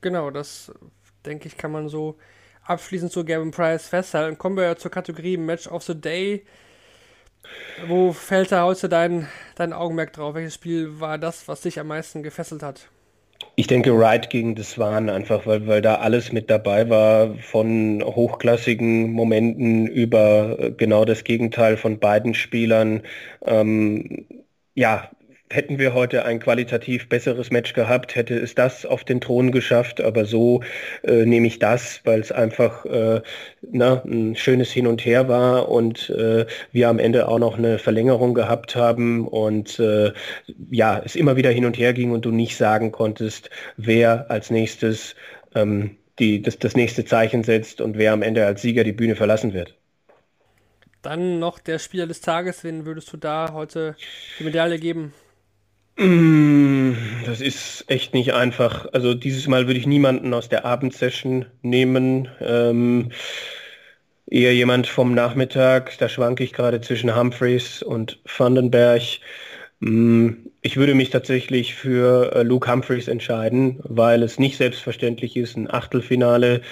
Genau, 0.00 0.30
das 0.30 0.72
denke 1.26 1.48
ich, 1.48 1.58
kann 1.58 1.70
man 1.70 1.88
so 1.88 2.16
abschließend 2.64 3.12
zu 3.12 3.26
Gavin 3.26 3.50
Price 3.50 3.88
festhalten. 3.88 4.38
Kommen 4.38 4.56
wir 4.56 4.76
zur 4.76 4.90
Kategorie 4.90 5.36
Match 5.36 5.66
of 5.66 5.82
the 5.82 6.00
Day. 6.00 6.46
Wo 7.76 8.12
fällt 8.14 8.50
da 8.52 8.64
heute 8.64 8.88
dein, 8.88 9.28
dein 9.56 9.72
Augenmerk 9.74 10.12
drauf? 10.14 10.34
Welches 10.34 10.54
Spiel 10.54 11.00
war 11.00 11.18
das, 11.18 11.48
was 11.48 11.60
dich 11.62 11.78
am 11.78 11.88
meisten 11.88 12.22
gefesselt 12.22 12.62
hat? 12.62 12.88
Ich 13.56 13.66
denke 13.66 13.96
Wright 13.98 14.30
gegen 14.30 14.54
das 14.54 14.78
waren 14.78 15.10
einfach, 15.10 15.46
weil, 15.46 15.66
weil 15.66 15.82
da 15.82 15.96
alles 15.96 16.32
mit 16.32 16.48
dabei 16.50 16.88
war, 16.88 17.34
von 17.38 18.02
hochklassigen 18.04 19.12
Momenten 19.12 19.86
über 19.86 20.58
äh, 20.58 20.70
genau 20.72 21.04
das 21.04 21.24
Gegenteil 21.24 21.76
von 21.76 21.98
beiden 21.98 22.34
Spielern. 22.34 23.02
Ähm, 23.44 24.26
ja, 24.74 25.10
hätten 25.52 25.78
wir 25.78 25.94
heute 25.94 26.24
ein 26.24 26.40
qualitativ 26.40 27.08
besseres 27.08 27.50
Match 27.50 27.72
gehabt, 27.74 28.14
hätte 28.14 28.34
es 28.34 28.54
das 28.54 28.86
auf 28.86 29.04
den 29.04 29.20
Thron 29.20 29.52
geschafft. 29.52 30.00
Aber 30.00 30.24
so 30.24 30.62
äh, 31.02 31.24
nehme 31.24 31.46
ich 31.46 31.58
das, 31.58 32.00
weil 32.04 32.20
es 32.20 32.32
einfach 32.32 32.84
äh, 32.84 33.22
na, 33.62 34.02
ein 34.04 34.34
schönes 34.36 34.70
Hin 34.70 34.86
und 34.86 35.04
Her 35.04 35.28
war 35.28 35.68
und 35.68 36.10
äh, 36.10 36.46
wir 36.72 36.88
am 36.88 36.98
Ende 36.98 37.28
auch 37.28 37.38
noch 37.38 37.58
eine 37.58 37.78
Verlängerung 37.78 38.34
gehabt 38.34 38.76
haben 38.76 39.28
und 39.28 39.78
äh, 39.78 40.12
ja, 40.70 41.00
es 41.04 41.16
immer 41.16 41.36
wieder 41.36 41.50
hin 41.50 41.64
und 41.64 41.78
her 41.78 41.92
ging 41.92 42.10
und 42.12 42.24
du 42.24 42.30
nicht 42.30 42.56
sagen 42.56 42.92
konntest, 42.92 43.50
wer 43.76 44.30
als 44.30 44.50
nächstes 44.50 45.14
ähm, 45.54 45.96
die, 46.18 46.42
das, 46.42 46.58
das 46.58 46.76
nächste 46.76 47.04
Zeichen 47.04 47.44
setzt 47.44 47.80
und 47.80 47.96
wer 47.96 48.12
am 48.12 48.22
Ende 48.22 48.46
als 48.46 48.62
Sieger 48.62 48.84
die 48.84 48.92
Bühne 48.92 49.16
verlassen 49.16 49.52
wird. 49.52 49.76
Dann 51.02 51.40
noch 51.40 51.58
der 51.58 51.78
Spieler 51.78 52.06
des 52.06 52.20
Tages, 52.20 52.62
wen 52.62 52.86
würdest 52.86 53.12
du 53.12 53.16
da 53.16 53.52
heute 53.52 53.96
die 54.38 54.44
Medaille 54.44 54.78
geben? 54.78 55.12
Mm, 55.96 56.94
das 57.26 57.40
ist 57.40 57.84
echt 57.88 58.14
nicht 58.14 58.32
einfach. 58.32 58.86
Also 58.92 59.14
dieses 59.14 59.46
Mal 59.46 59.66
würde 59.66 59.78
ich 59.78 59.86
niemanden 59.86 60.32
aus 60.34 60.48
der 60.48 60.64
Abendsession 60.64 61.46
nehmen. 61.62 62.28
Ähm, 62.40 63.12
eher 64.26 64.54
jemand 64.54 64.86
vom 64.86 65.14
Nachmittag. 65.14 65.98
Da 65.98 66.08
schwanke 66.08 66.44
ich 66.44 66.52
gerade 66.52 66.80
zwischen 66.80 67.14
Humphreys 67.14 67.82
und 67.82 68.20
Vandenberg. 68.24 69.02
Mm, 69.80 70.30
ich 70.62 70.76
würde 70.76 70.94
mich 70.94 71.10
tatsächlich 71.10 71.74
für 71.74 72.34
äh, 72.34 72.42
Luke 72.42 72.70
Humphreys 72.70 73.08
entscheiden, 73.08 73.80
weil 73.82 74.22
es 74.22 74.38
nicht 74.38 74.56
selbstverständlich 74.56 75.36
ist, 75.36 75.56
ein 75.56 75.70
Achtelfinale 75.70 76.62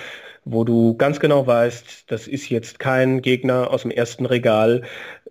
wo 0.44 0.64
du 0.64 0.96
ganz 0.96 1.20
genau 1.20 1.46
weißt, 1.46 2.10
das 2.10 2.26
ist 2.26 2.48
jetzt 2.48 2.78
kein 2.78 3.22
Gegner 3.22 3.70
aus 3.70 3.82
dem 3.82 3.90
ersten 3.90 4.26
Regal, 4.26 4.82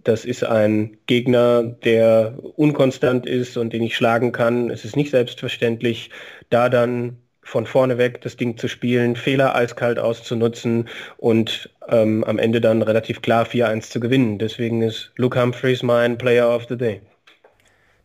das 0.04 0.26
ist 0.26 0.44
ein 0.44 0.98
Gegner, 1.08 1.64
der 1.64 2.38
unkonstant 2.56 3.26
ist 3.26 3.58
und 3.58 3.74
den 3.74 3.84
ich 3.84 3.96
schlagen 3.96 4.32
kann. 4.32 4.70
Es 4.70 4.86
ist 4.86 4.96
nicht 4.96 5.12
selbstverständlich, 5.12 6.10
da 6.50 6.70
dann 6.70 7.18
von 7.42 7.66
vorne 7.66 7.98
weg 7.98 8.22
das 8.22 8.38
Ding 8.38 8.58
zu 8.58 8.68
spielen, 8.68 9.16
Fehler 9.16 9.56
eiskalt 9.56 9.98
auszunutzen 9.98 10.88
und 11.18 11.70
ähm, 11.88 12.24
am 12.24 12.38
Ende 12.38 12.62
dann 12.62 12.82
relativ 12.82 13.22
klar 13.22 13.46
4-1 13.46 13.90
zu 13.90 14.00
gewinnen. 14.00 14.38
Deswegen 14.38 14.84
ist 14.84 15.12
Luke 15.16 15.42
Humphreys 15.42 15.82
mein 15.82 16.18
Player 16.18 16.54
of 16.56 16.68
the 16.70 16.78
Day. 16.78 17.02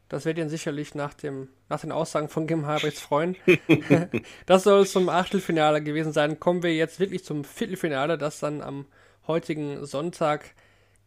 Das 0.08 0.24
wird 0.24 0.38
ihn 0.38 0.48
sicherlich 0.48 0.94
nach, 0.94 1.14
dem, 1.14 1.48
nach 1.68 1.80
den 1.80 1.92
Aussagen 1.92 2.28
von 2.28 2.46
Kim 2.46 2.66
Halbrechts 2.66 3.00
freuen. 3.00 3.36
das 4.46 4.64
soll 4.64 4.82
es 4.82 4.92
zum 4.92 5.08
Achtelfinale 5.08 5.82
gewesen 5.82 6.12
sein. 6.12 6.40
Kommen 6.40 6.62
wir 6.62 6.74
jetzt 6.74 6.98
wirklich 7.00 7.24
zum 7.24 7.44
Viertelfinale, 7.44 8.16
das 8.16 8.40
dann 8.40 8.62
am 8.62 8.86
heutigen 9.26 9.84
Sonntag 9.84 10.54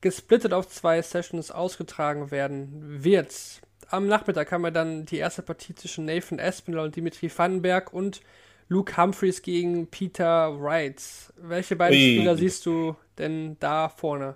gesplittet 0.02 0.54
auf 0.54 0.68
zwei 0.68 1.02
Sessions 1.02 1.52
ausgetragen 1.52 2.32
werden 2.32 3.04
wird. 3.04 3.62
Am 3.90 4.08
Nachmittag 4.08 4.52
haben 4.52 4.64
wir 4.64 4.72
dann 4.72 5.06
die 5.06 5.18
erste 5.18 5.42
Partie 5.42 5.74
zwischen 5.74 6.06
Nathan 6.06 6.40
Espinel 6.40 6.80
und 6.82 6.96
Dimitri 6.96 7.32
Vandenberg 7.36 7.94
und 7.94 8.22
Luke 8.70 8.98
Humphreys 8.98 9.42
gegen 9.42 9.88
Peter 9.88 10.60
Wright. 10.60 11.02
Welche 11.38 11.76
beiden 11.78 11.98
Ui. 11.98 12.02
Spieler 12.02 12.36
siehst 12.36 12.66
du 12.66 12.96
denn 13.18 13.58
da 13.60 13.88
vorne? 13.90 14.36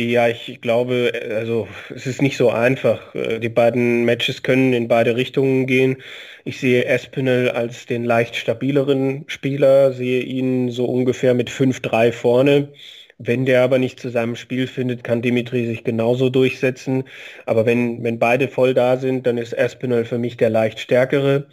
Ja, 0.00 0.28
ich 0.28 0.60
glaube, 0.60 1.12
also 1.30 1.66
es 1.92 2.06
ist 2.06 2.22
nicht 2.22 2.36
so 2.36 2.50
einfach. 2.50 3.12
Die 3.14 3.48
beiden 3.48 4.04
Matches 4.04 4.44
können 4.44 4.72
in 4.72 4.86
beide 4.86 5.16
Richtungen 5.16 5.66
gehen. 5.66 6.00
Ich 6.44 6.60
sehe 6.60 6.84
Espinel 6.84 7.50
als 7.50 7.86
den 7.86 8.04
leicht 8.04 8.36
stabileren 8.36 9.24
Spieler, 9.26 9.92
sehe 9.92 10.22
ihn 10.22 10.70
so 10.70 10.84
ungefähr 10.84 11.34
mit 11.34 11.50
5-3 11.50 12.12
vorne. 12.12 12.72
Wenn 13.18 13.46
der 13.46 13.62
aber 13.62 13.78
nicht 13.78 13.98
zu 14.00 14.10
seinem 14.10 14.36
Spiel 14.36 14.66
findet, 14.68 15.02
kann 15.02 15.22
Dimitri 15.22 15.66
sich 15.66 15.82
genauso 15.84 16.30
durchsetzen. 16.30 17.04
Aber 17.46 17.66
wenn, 17.66 18.02
wenn 18.04 18.18
beide 18.18 18.48
voll 18.48 18.74
da 18.74 18.96
sind, 18.96 19.26
dann 19.26 19.38
ist 19.38 19.52
Espinel 19.52 20.04
für 20.04 20.18
mich 20.18 20.36
der 20.36 20.50
leicht 20.50 20.78
stärkere. 20.78 21.46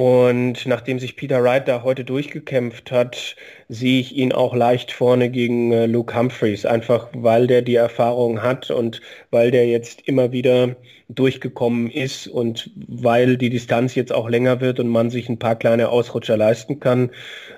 Und 0.00 0.64
nachdem 0.64 0.98
sich 0.98 1.14
Peter 1.14 1.42
Wright 1.44 1.68
da 1.68 1.82
heute 1.82 2.04
durchgekämpft 2.06 2.90
hat, 2.90 3.36
sehe 3.68 4.00
ich 4.00 4.16
ihn 4.16 4.32
auch 4.32 4.54
leicht 4.54 4.92
vorne 4.92 5.28
gegen 5.28 5.72
äh, 5.72 5.84
Luke 5.84 6.16
Humphreys, 6.18 6.64
einfach 6.64 7.08
weil 7.12 7.46
der 7.46 7.60
die 7.60 7.74
Erfahrung 7.74 8.42
hat 8.42 8.70
und 8.70 9.02
weil 9.30 9.50
der 9.50 9.66
jetzt 9.68 10.08
immer 10.08 10.32
wieder 10.32 10.76
durchgekommen 11.10 11.90
ist 11.90 12.28
und 12.28 12.70
weil 12.88 13.36
die 13.36 13.50
Distanz 13.50 13.94
jetzt 13.94 14.10
auch 14.10 14.30
länger 14.30 14.62
wird 14.62 14.80
und 14.80 14.88
man 14.88 15.10
sich 15.10 15.28
ein 15.28 15.38
paar 15.38 15.56
kleine 15.56 15.90
Ausrutscher 15.90 16.38
leisten 16.38 16.80
kann, 16.80 17.10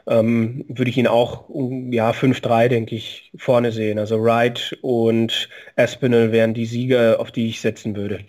ähm, 0.09 0.65
würde 0.67 0.91
ich 0.91 0.99
ihn 0.99 1.07
auch 1.07 1.45
ja 1.93 2.11
5-3, 2.11 2.67
denke 2.67 2.97
ich, 2.97 3.31
vorne 3.37 3.71
sehen. 3.71 4.01
Also 4.01 4.21
Wright 4.21 4.77
und 4.83 5.49
Aspinall 5.77 6.33
wären 6.33 6.55
die 6.55 6.67
Sieger, 6.67 7.21
auf 7.21 7.31
die 7.31 7.47
ich 7.51 7.61
setzen 7.61 7.95
würde. 7.95 8.25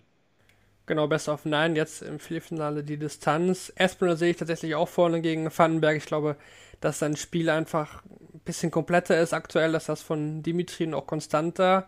Genau, 0.86 1.08
Best 1.08 1.30
of 1.30 1.46
Nine, 1.46 1.76
jetzt 1.76 2.02
im 2.02 2.20
Viertelfinale 2.20 2.84
die 2.84 2.98
Distanz. 2.98 3.72
Espinel 3.76 4.18
sehe 4.18 4.32
ich 4.32 4.38
tatsächlich 4.38 4.76
auch 4.76 4.90
vorne 4.90 5.22
gegen 5.22 5.50
Vandenberg. 5.56 5.96
Ich 5.96 6.06
glaube, 6.06 6.36
dass 6.82 7.00
sein 7.00 7.16
Spiel 7.16 7.50
einfach 7.50 8.04
ein 8.06 8.42
bisschen 8.44 8.72
kompletter 8.72 9.20
ist 9.20 9.34
aktuell, 9.34 9.72
dass 9.72 9.86
das 9.86 10.02
von 10.02 10.44
Dimitri 10.44 10.86
noch 10.86 11.08
konstanter. 11.08 11.88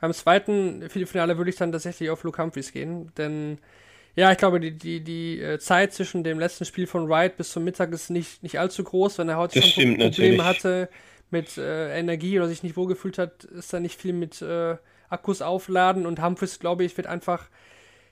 Beim 0.00 0.12
zweiten 0.12 0.82
Viertelfinale 0.90 1.38
würde 1.38 1.50
ich 1.50 1.56
dann 1.56 1.72
tatsächlich 1.72 2.10
auf 2.10 2.22
Luke 2.24 2.42
Humphries 2.42 2.72
gehen, 2.72 3.10
denn 3.16 3.58
ja, 4.16 4.30
ich 4.30 4.38
glaube, 4.38 4.60
die, 4.60 4.72
die, 4.72 5.00
die 5.02 5.40
äh, 5.40 5.58
Zeit 5.58 5.92
zwischen 5.92 6.22
dem 6.22 6.38
letzten 6.38 6.64
Spiel 6.64 6.86
von 6.86 7.08
Wright 7.08 7.36
bis 7.36 7.50
zum 7.50 7.64
Mittag 7.64 7.90
ist 7.92 8.10
nicht, 8.10 8.42
nicht 8.42 8.60
allzu 8.60 8.84
groß. 8.84 9.18
Wenn 9.18 9.28
er 9.28 9.38
heute 9.38 9.58
das 9.58 9.70
schon 9.70 9.96
Probleme 9.96 10.04
natürlich. 10.04 10.42
hatte 10.42 10.88
mit 11.30 11.58
äh, 11.58 11.98
Energie 11.98 12.38
oder 12.38 12.48
sich 12.48 12.62
nicht 12.62 12.76
wohlgefühlt 12.76 13.18
hat, 13.18 13.44
ist 13.44 13.72
da 13.72 13.80
nicht 13.80 14.00
viel 14.00 14.12
mit 14.12 14.40
äh, 14.40 14.76
Akkus 15.08 15.42
aufladen 15.42 16.06
und 16.06 16.22
Humphries, 16.22 16.60
glaube 16.60 16.84
ich, 16.84 16.96
wird 16.96 17.08
einfach 17.08 17.48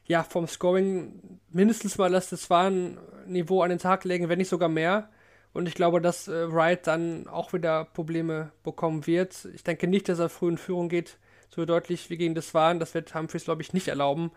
ja, 0.06 0.22
vom 0.22 0.46
Scoring 0.46 1.40
mindestens 1.50 1.98
mal 1.98 2.10
das 2.10 2.28
Zwan-Niveau 2.28 3.62
an 3.62 3.70
den 3.70 3.78
Tag 3.78 4.04
legen, 4.04 4.28
wenn 4.28 4.38
nicht 4.38 4.48
sogar 4.48 4.68
mehr. 4.68 5.08
Und 5.52 5.68
ich 5.68 5.74
glaube, 5.74 6.00
dass 6.00 6.28
äh, 6.28 6.52
Wright 6.52 6.86
dann 6.86 7.28
auch 7.28 7.52
wieder 7.52 7.84
Probleme 7.84 8.52
bekommen 8.62 9.06
wird. 9.06 9.46
Ich 9.54 9.64
denke 9.64 9.86
nicht, 9.86 10.08
dass 10.08 10.18
er 10.18 10.28
früh 10.28 10.48
in 10.48 10.58
Führung 10.58 10.88
geht, 10.88 11.18
so 11.50 11.64
deutlich 11.64 12.08
wie 12.10 12.16
gegen 12.16 12.34
das 12.34 12.54
Waren. 12.54 12.80
Das 12.80 12.94
wird 12.94 13.14
Humphries, 13.14 13.44
glaube 13.44 13.62
ich, 13.62 13.72
nicht 13.74 13.88
erlauben. 13.88 14.30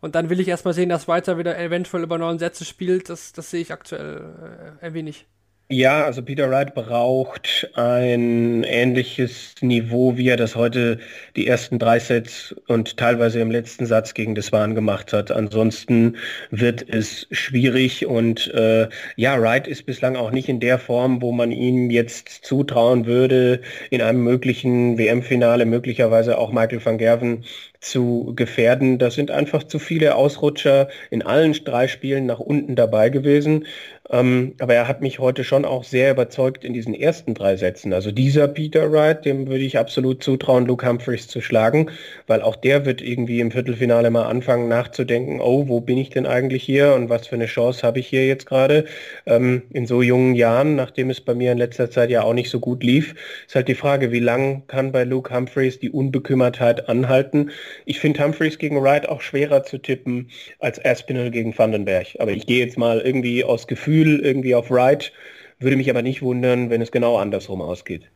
Und 0.00 0.14
dann 0.14 0.30
will 0.30 0.40
ich 0.40 0.48
erstmal 0.48 0.74
sehen, 0.74 0.88
dass 0.88 1.08
Wright 1.08 1.26
wieder 1.26 1.58
eventuell 1.58 2.04
über 2.04 2.18
neun 2.18 2.38
Sätze 2.38 2.64
spielt. 2.64 3.08
Das, 3.10 3.32
das 3.32 3.50
sehe 3.50 3.60
ich 3.60 3.72
aktuell 3.72 4.76
äh, 4.80 4.86
ein 4.86 4.94
wenig. 4.94 5.26
Ja, 5.72 6.04
also 6.04 6.20
Peter 6.20 6.50
Wright 6.50 6.74
braucht 6.74 7.70
ein 7.74 8.64
ähnliches 8.64 9.54
Niveau, 9.60 10.16
wie 10.16 10.26
er 10.26 10.36
das 10.36 10.56
heute 10.56 10.98
die 11.36 11.46
ersten 11.46 11.78
drei 11.78 12.00
Sets 12.00 12.56
und 12.66 12.96
teilweise 12.96 13.38
im 13.38 13.52
letzten 13.52 13.86
Satz 13.86 14.14
gegen 14.14 14.34
das 14.34 14.46
Deswan 14.46 14.74
gemacht 14.74 15.12
hat. 15.12 15.30
Ansonsten 15.30 16.16
wird 16.50 16.84
es 16.88 17.28
schwierig 17.30 18.04
und 18.04 18.52
äh, 18.52 18.88
ja, 19.14 19.40
Wright 19.40 19.68
ist 19.68 19.86
bislang 19.86 20.16
auch 20.16 20.32
nicht 20.32 20.48
in 20.48 20.58
der 20.58 20.80
Form, 20.80 21.22
wo 21.22 21.30
man 21.30 21.52
ihm 21.52 21.88
jetzt 21.90 22.28
zutrauen 22.44 23.06
würde, 23.06 23.60
in 23.90 24.02
einem 24.02 24.24
möglichen 24.24 24.98
WM-Finale 24.98 25.66
möglicherweise 25.66 26.36
auch 26.38 26.50
Michael 26.50 26.84
van 26.84 26.98
Gerven 26.98 27.44
zu 27.80 28.32
gefährden. 28.34 28.98
Da 28.98 29.10
sind 29.10 29.30
einfach 29.30 29.62
zu 29.62 29.78
viele 29.78 30.14
Ausrutscher 30.16 30.88
in 31.10 31.22
allen 31.22 31.52
drei 31.52 31.86
Spielen 31.88 32.26
nach 32.26 32.40
unten 32.40 32.76
dabei 32.76 33.08
gewesen. 33.08 33.66
Ähm, 34.10 34.54
aber 34.58 34.74
er 34.74 34.88
hat 34.88 35.00
mich 35.00 35.20
heute 35.20 35.44
schon 35.44 35.64
auch 35.64 35.84
sehr 35.84 36.10
überzeugt 36.10 36.64
in 36.64 36.74
diesen 36.74 36.94
ersten 36.94 37.34
drei 37.34 37.56
Sätzen. 37.56 37.92
Also 37.92 38.10
dieser 38.10 38.48
Peter 38.48 38.90
Wright, 38.90 39.24
dem 39.24 39.46
würde 39.46 39.62
ich 39.62 39.78
absolut 39.78 40.22
zutrauen, 40.22 40.66
Luke 40.66 40.86
Humphreys 40.86 41.28
zu 41.28 41.40
schlagen, 41.40 41.90
weil 42.26 42.42
auch 42.42 42.56
der 42.56 42.84
wird 42.84 43.00
irgendwie 43.02 43.40
im 43.40 43.52
Viertelfinale 43.52 44.10
mal 44.10 44.26
anfangen 44.26 44.68
nachzudenken, 44.68 45.40
oh, 45.40 45.68
wo 45.68 45.80
bin 45.80 45.96
ich 45.96 46.10
denn 46.10 46.26
eigentlich 46.26 46.64
hier 46.64 46.94
und 46.94 47.08
was 47.08 47.28
für 47.28 47.36
eine 47.36 47.46
Chance 47.46 47.86
habe 47.86 48.00
ich 48.00 48.08
hier 48.08 48.26
jetzt 48.26 48.46
gerade? 48.46 48.84
Ähm, 49.26 49.62
in 49.70 49.86
so 49.86 50.02
jungen 50.02 50.34
Jahren, 50.34 50.74
nachdem 50.74 51.10
es 51.10 51.20
bei 51.20 51.34
mir 51.34 51.52
in 51.52 51.58
letzter 51.58 51.90
Zeit 51.90 52.10
ja 52.10 52.22
auch 52.22 52.34
nicht 52.34 52.50
so 52.50 52.58
gut 52.58 52.82
lief, 52.82 53.14
ist 53.46 53.54
halt 53.54 53.68
die 53.68 53.74
Frage, 53.74 54.10
wie 54.10 54.18
lang 54.18 54.64
kann 54.66 54.90
bei 54.90 55.04
Luke 55.04 55.32
Humphreys 55.32 55.78
die 55.78 55.90
Unbekümmertheit 55.90 56.88
anhalten? 56.88 57.50
Ich 57.86 58.00
finde 58.00 58.24
Humphreys 58.24 58.58
gegen 58.58 58.82
Wright 58.82 59.08
auch 59.08 59.20
schwerer 59.20 59.62
zu 59.62 59.78
tippen 59.78 60.30
als 60.58 60.84
Aspinall 60.84 61.30
gegen 61.30 61.56
Vandenberg. 61.56 62.08
Aber 62.18 62.32
ich 62.32 62.46
gehe 62.46 62.64
jetzt 62.64 62.76
mal 62.76 63.00
irgendwie 63.00 63.44
aus 63.44 63.68
Gefühl 63.68 63.99
Gefühl 64.00 64.20
irgendwie 64.20 64.54
auf 64.54 64.70
Right. 64.70 65.12
Würde 65.58 65.76
mich 65.76 65.90
aber 65.90 66.02
nicht 66.02 66.22
wundern, 66.22 66.70
wenn 66.70 66.80
es 66.80 66.90
genau 66.90 67.18
andersrum 67.18 67.60
ausgeht. 67.60 68.10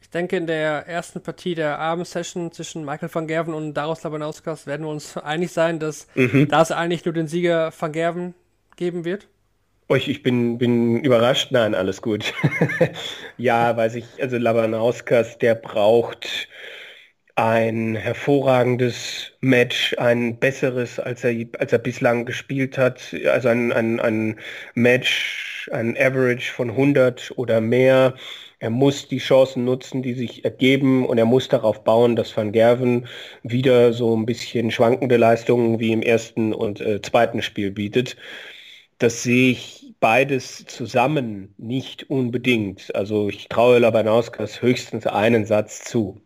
Ich 0.00 0.10
denke, 0.10 0.36
in 0.36 0.46
der 0.46 0.86
ersten 0.86 1.20
Partie 1.20 1.56
der 1.56 1.80
Abendsession 1.80 2.52
zwischen 2.52 2.84
Michael 2.84 3.12
van 3.12 3.26
Gerven 3.26 3.52
und 3.52 3.74
Darius 3.74 4.04
Labanauskas 4.04 4.66
werden 4.66 4.86
wir 4.86 4.90
uns 4.90 5.16
einig 5.16 5.50
sein, 5.52 5.80
dass 5.80 6.06
mhm. 6.14 6.46
da 6.48 6.62
es 6.62 6.70
eigentlich 6.70 7.04
nur 7.04 7.14
den 7.14 7.26
Sieger 7.26 7.72
van 7.76 7.90
Gerven 7.90 8.34
geben 8.76 9.04
wird. 9.04 9.26
Ich, 9.88 10.08
ich 10.08 10.22
bin, 10.22 10.58
bin 10.58 11.00
überrascht. 11.00 11.50
Nein, 11.50 11.74
alles 11.74 12.02
gut. 12.02 12.32
ja, 13.36 13.76
weiß 13.76 13.96
ich, 13.96 14.04
also 14.20 14.36
Labanauskas, 14.36 15.38
der 15.38 15.54
braucht 15.54 16.48
ein 17.36 17.96
hervorragendes 17.96 19.32
Match, 19.40 19.94
ein 19.98 20.38
besseres, 20.38 20.98
als 20.98 21.22
er, 21.22 21.34
als 21.58 21.72
er 21.72 21.78
bislang 21.78 22.24
gespielt 22.24 22.78
hat. 22.78 23.14
Also 23.30 23.48
ein, 23.48 23.72
ein, 23.72 24.00
ein 24.00 24.40
Match, 24.74 25.68
ein 25.72 25.96
Average 25.98 26.52
von 26.52 26.70
100 26.70 27.32
oder 27.36 27.60
mehr. 27.60 28.14
Er 28.58 28.70
muss 28.70 29.08
die 29.08 29.18
Chancen 29.18 29.64
nutzen, 29.66 30.02
die 30.02 30.14
sich 30.14 30.44
ergeben 30.46 31.04
und 31.06 31.18
er 31.18 31.26
muss 31.26 31.48
darauf 31.48 31.84
bauen, 31.84 32.16
dass 32.16 32.34
Van 32.36 32.52
Gerven 32.52 33.06
wieder 33.42 33.92
so 33.92 34.16
ein 34.16 34.24
bisschen 34.26 34.70
schwankende 34.70 35.18
Leistungen 35.18 35.78
wie 35.78 35.92
im 35.92 36.00
ersten 36.02 36.54
und 36.54 36.80
äh, 36.80 37.02
zweiten 37.02 37.42
Spiel 37.42 37.70
bietet. 37.70 38.16
Das 38.98 39.22
sehe 39.22 39.52
ich 39.52 39.94
beides 40.00 40.64
zusammen 40.66 41.54
nicht 41.58 42.10
unbedingt. 42.10 42.94
Also 42.94 43.28
ich 43.28 43.48
traue 43.48 43.78
Labanauskas 43.78 44.62
höchstens 44.62 45.06
einen 45.06 45.46
Satz 45.46 45.84
zu. 45.84 46.25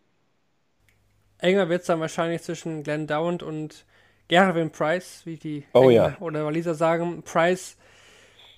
Enger 1.41 1.69
wird 1.69 1.81
es 1.81 1.87
dann 1.87 1.99
wahrscheinlich 1.99 2.43
zwischen 2.43 2.83
Glenn 2.83 3.07
Dowand 3.07 3.43
und 3.43 3.85
Gerwin 4.27 4.69
Price, 4.69 5.21
wie 5.25 5.35
die 5.35 5.65
oh, 5.73 5.89
ja. 5.89 6.15
oder 6.19 6.45
Waliser 6.45 6.75
sagen. 6.75 7.23
Price 7.23 7.75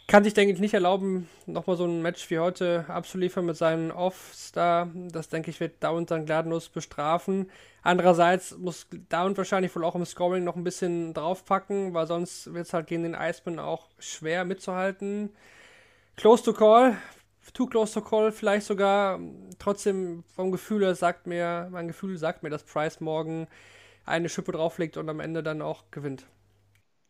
kann 0.07 0.23
sich, 0.23 0.33
denke 0.33 0.53
ich, 0.53 0.59
nicht 0.59 0.73
erlauben, 0.73 1.29
nochmal 1.45 1.77
so 1.77 1.85
ein 1.85 2.01
Match 2.01 2.29
wie 2.29 2.37
heute 2.37 2.85
abzuliefern 2.89 3.45
mit 3.45 3.55
seinem 3.55 3.89
Off-Star. 3.89 4.89
Das, 4.93 5.29
denke 5.29 5.49
ich, 5.49 5.61
wird 5.61 5.81
Dowand 5.81 6.11
dann 6.11 6.25
gnadenlos 6.25 6.67
bestrafen. 6.67 7.49
Andererseits 7.81 8.57
muss 8.57 8.87
Dowand 9.09 9.37
wahrscheinlich 9.37 9.73
wohl 9.75 9.85
auch 9.85 9.95
im 9.95 10.05
Scoring 10.05 10.43
noch 10.43 10.57
ein 10.57 10.65
bisschen 10.65 11.13
draufpacken, 11.13 11.93
weil 11.93 12.05
sonst 12.05 12.53
wird 12.53 12.67
es 12.67 12.73
halt 12.73 12.87
gegen 12.87 13.03
den 13.03 13.15
Iceman 13.15 13.59
auch 13.59 13.87
schwer 13.97 14.43
mitzuhalten. 14.43 15.29
Close 16.17 16.43
to 16.43 16.53
call, 16.53 16.97
too 17.53 17.67
close 17.67 17.93
to 17.93 18.01
call, 18.01 18.31
vielleicht 18.31 18.65
sogar 18.65 19.19
trotzdem 19.59 20.23
vom 20.35 20.51
Gefühl 20.51 20.93
sagt 20.95 21.27
mir, 21.27 21.69
mein 21.71 21.87
Gefühl 21.87 22.17
sagt 22.17 22.43
mir, 22.43 22.49
dass 22.49 22.63
Price 22.63 22.99
morgen 22.99 23.47
eine 24.05 24.29
Schippe 24.29 24.51
drauflegt 24.51 24.97
und 24.97 25.09
am 25.09 25.19
Ende 25.19 25.43
dann 25.43 25.61
auch 25.61 25.83
gewinnt. 25.91 26.25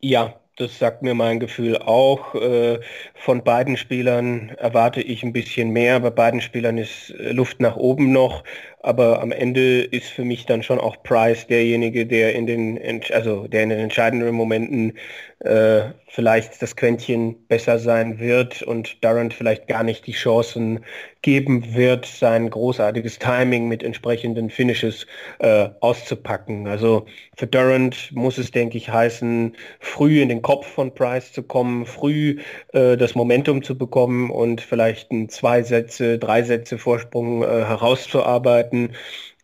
Ja, 0.00 0.40
das 0.56 0.78
sagt 0.78 1.02
mir 1.02 1.14
mein 1.14 1.40
Gefühl 1.40 1.78
auch. 1.78 2.34
Äh, 2.34 2.78
von 3.14 3.42
beiden 3.42 3.76
Spielern 3.76 4.50
erwarte 4.58 5.00
ich 5.00 5.22
ein 5.22 5.32
bisschen 5.32 5.70
mehr. 5.70 5.98
Bei 6.00 6.10
beiden 6.10 6.40
Spielern 6.40 6.78
ist 6.78 7.10
äh, 7.10 7.32
Luft 7.32 7.60
nach 7.60 7.76
oben 7.76 8.12
noch. 8.12 8.44
Aber 8.84 9.22
am 9.22 9.32
Ende 9.32 9.82
ist 9.82 10.08
für 10.10 10.24
mich 10.24 10.44
dann 10.44 10.62
schon 10.62 10.78
auch 10.78 11.02
Price 11.02 11.46
derjenige, 11.46 12.06
der 12.06 12.34
in 12.34 12.46
den, 12.46 13.02
also 13.12 13.48
der 13.48 13.62
in 13.62 13.70
den 13.70 13.78
entscheidenden 13.78 14.34
Momenten 14.34 14.92
äh, 15.38 15.84
vielleicht 16.08 16.60
das 16.60 16.76
Quäntchen 16.76 17.46
besser 17.48 17.78
sein 17.78 18.18
wird 18.18 18.62
und 18.62 19.02
Durant 19.02 19.32
vielleicht 19.32 19.68
gar 19.68 19.82
nicht 19.82 20.06
die 20.06 20.12
Chancen 20.12 20.84
geben 21.22 21.74
wird, 21.74 22.04
sein 22.04 22.50
großartiges 22.50 23.18
Timing 23.18 23.68
mit 23.68 23.82
entsprechenden 23.82 24.50
Finishes 24.50 25.06
äh, 25.38 25.70
auszupacken. 25.80 26.68
Also 26.68 27.06
für 27.36 27.46
Durant 27.46 28.12
muss 28.12 28.36
es, 28.36 28.50
denke 28.50 28.76
ich, 28.76 28.90
heißen, 28.90 29.56
früh 29.80 30.20
in 30.20 30.28
den 30.28 30.42
Kopf 30.44 30.66
von 30.68 30.94
Price 30.94 31.32
zu 31.32 31.42
kommen, 31.42 31.86
früh 31.86 32.38
äh, 32.72 32.96
das 32.96 33.16
Momentum 33.16 33.64
zu 33.64 33.76
bekommen 33.76 34.30
und 34.30 34.60
vielleicht 34.60 35.10
ein 35.10 35.28
zwei 35.28 35.62
Sätze, 35.62 36.18
drei 36.20 36.44
Sätze 36.44 36.78
Vorsprung 36.78 37.42
äh, 37.42 37.46
herauszuarbeiten. 37.46 38.94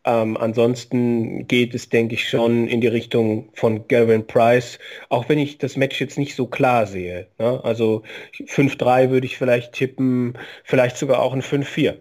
Ähm, 0.04 0.36
ansonsten 0.36 1.48
geht 1.48 1.74
es, 1.74 1.88
denke 1.88 2.14
ich, 2.14 2.28
schon 2.28 2.68
in 2.68 2.80
die 2.80 2.86
Richtung 2.86 3.50
von 3.54 3.88
Gavin 3.88 4.26
Price, 4.26 4.78
auch 5.08 5.28
wenn 5.28 5.38
ich 5.38 5.58
das 5.58 5.76
Match 5.76 6.00
jetzt 6.00 6.18
nicht 6.18 6.36
so 6.36 6.46
klar 6.46 6.86
sehe. 6.86 7.28
Ne? 7.38 7.60
Also 7.64 8.02
5-3 8.38 9.10
würde 9.10 9.26
ich 9.26 9.36
vielleicht 9.36 9.72
tippen, 9.72 10.38
vielleicht 10.64 10.96
sogar 10.96 11.20
auch 11.20 11.32
ein 11.32 11.42
5-4. 11.42 11.96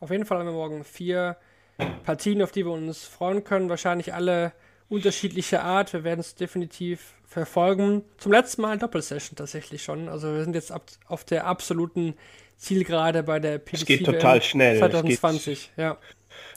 Auf 0.00 0.10
jeden 0.10 0.26
Fall 0.26 0.38
haben 0.38 0.46
wir 0.46 0.52
morgen 0.52 0.84
vier 0.84 1.36
Partien, 2.04 2.42
auf 2.42 2.52
die 2.52 2.64
wir 2.64 2.72
uns 2.72 3.04
freuen 3.04 3.44
können. 3.44 3.68
Wahrscheinlich 3.68 4.12
alle 4.12 4.52
unterschiedlicher 4.88 5.62
Art. 5.62 5.92
Wir 5.92 6.04
werden 6.04 6.20
es 6.20 6.34
definitiv 6.34 7.14
verfolgen. 7.26 8.02
Zum 8.18 8.32
letzten 8.32 8.62
Mal 8.62 8.78
Doppelsession 8.78 9.36
tatsächlich 9.36 9.82
schon. 9.82 10.08
Also 10.08 10.32
wir 10.32 10.44
sind 10.44 10.54
jetzt 10.54 10.72
ab, 10.72 10.84
auf 11.06 11.24
der 11.24 11.46
absoluten 11.46 12.14
Zielgerade 12.56 13.22
bei 13.22 13.38
der 13.40 13.58
PDC. 13.58 13.80
Es 13.80 13.86
geht 13.86 14.06
total 14.06 14.42
schnell. 14.42 14.78
2020, 14.78 15.72
ja. 15.76 15.98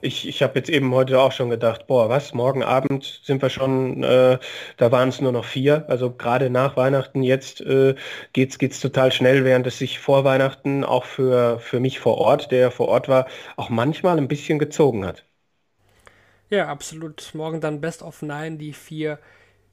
Ich, 0.01 0.27
ich 0.27 0.43
habe 0.43 0.59
jetzt 0.59 0.69
eben 0.69 0.93
heute 0.93 1.19
auch 1.19 1.31
schon 1.31 1.49
gedacht, 1.49 1.87
boah, 1.87 2.09
was, 2.09 2.33
morgen 2.33 2.63
Abend 2.63 3.21
sind 3.23 3.41
wir 3.41 3.49
schon, 3.49 4.03
äh, 4.03 4.37
da 4.77 4.91
waren 4.91 5.09
es 5.09 5.21
nur 5.21 5.31
noch 5.31 5.45
vier. 5.45 5.85
Also 5.87 6.11
gerade 6.11 6.49
nach 6.49 6.77
Weihnachten 6.77 7.23
jetzt 7.23 7.61
äh, 7.61 7.95
geht's 8.33 8.57
geht's 8.57 8.79
total 8.79 9.11
schnell, 9.11 9.43
während 9.45 9.67
es 9.67 9.77
sich 9.77 9.99
vor 9.99 10.23
Weihnachten 10.23 10.83
auch 10.83 11.05
für, 11.05 11.59
für 11.59 11.79
mich 11.79 11.99
vor 11.99 12.17
Ort, 12.17 12.51
der 12.51 12.71
vor 12.71 12.89
Ort 12.89 13.07
war, 13.07 13.27
auch 13.57 13.69
manchmal 13.69 14.17
ein 14.17 14.27
bisschen 14.27 14.59
gezogen 14.59 15.05
hat. 15.05 15.25
Ja, 16.49 16.67
absolut. 16.67 17.31
Morgen 17.33 17.61
dann 17.61 17.81
Best 17.81 18.01
of 18.01 18.21
Nine, 18.21 18.57
die 18.57 18.73
vier 18.73 19.19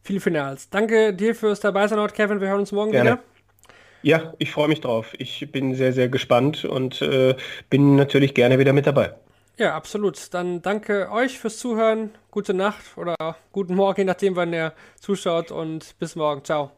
Finals. 0.03 0.71
Danke 0.71 1.13
dir 1.13 1.35
fürs 1.35 1.61
dabei 1.61 1.89
sein, 1.89 2.07
Kevin. 2.13 2.41
Wir 2.41 2.49
hören 2.49 2.61
uns 2.61 2.73
morgen 2.73 2.93
Gerne. 2.93 3.11
wieder. 3.13 3.23
Ja, 4.03 4.35
ich 4.39 4.53
freue 4.53 4.69
mich 4.69 4.81
drauf. 4.81 5.15
Ich 5.19 5.51
bin 5.51 5.75
sehr, 5.75 5.93
sehr 5.93 6.09
gespannt 6.09 6.65
und 6.65 7.03
äh, 7.03 7.35
bin 7.71 7.97
natürlich 7.97 8.35
gerne 8.35 8.59
wieder 8.59 8.73
mit 8.73 8.87
dabei. 8.87 9.15
Ja, 9.57 9.75
absolut. 9.75 10.33
Dann 10.35 10.63
danke 10.63 11.11
euch 11.11 11.39
fürs 11.39 11.59
Zuhören. 11.59 12.11
Gute 12.31 12.55
Nacht 12.55 12.97
oder 12.97 13.17
guten 13.53 13.75
Morgen, 13.75 14.03
je 14.03 14.05
nachdem, 14.05 14.37
wann 14.37 14.53
ihr 14.53 14.75
zuschaut 15.01 15.51
und 15.51 15.99
bis 15.99 16.15
morgen. 16.15 16.45
Ciao. 16.45 16.71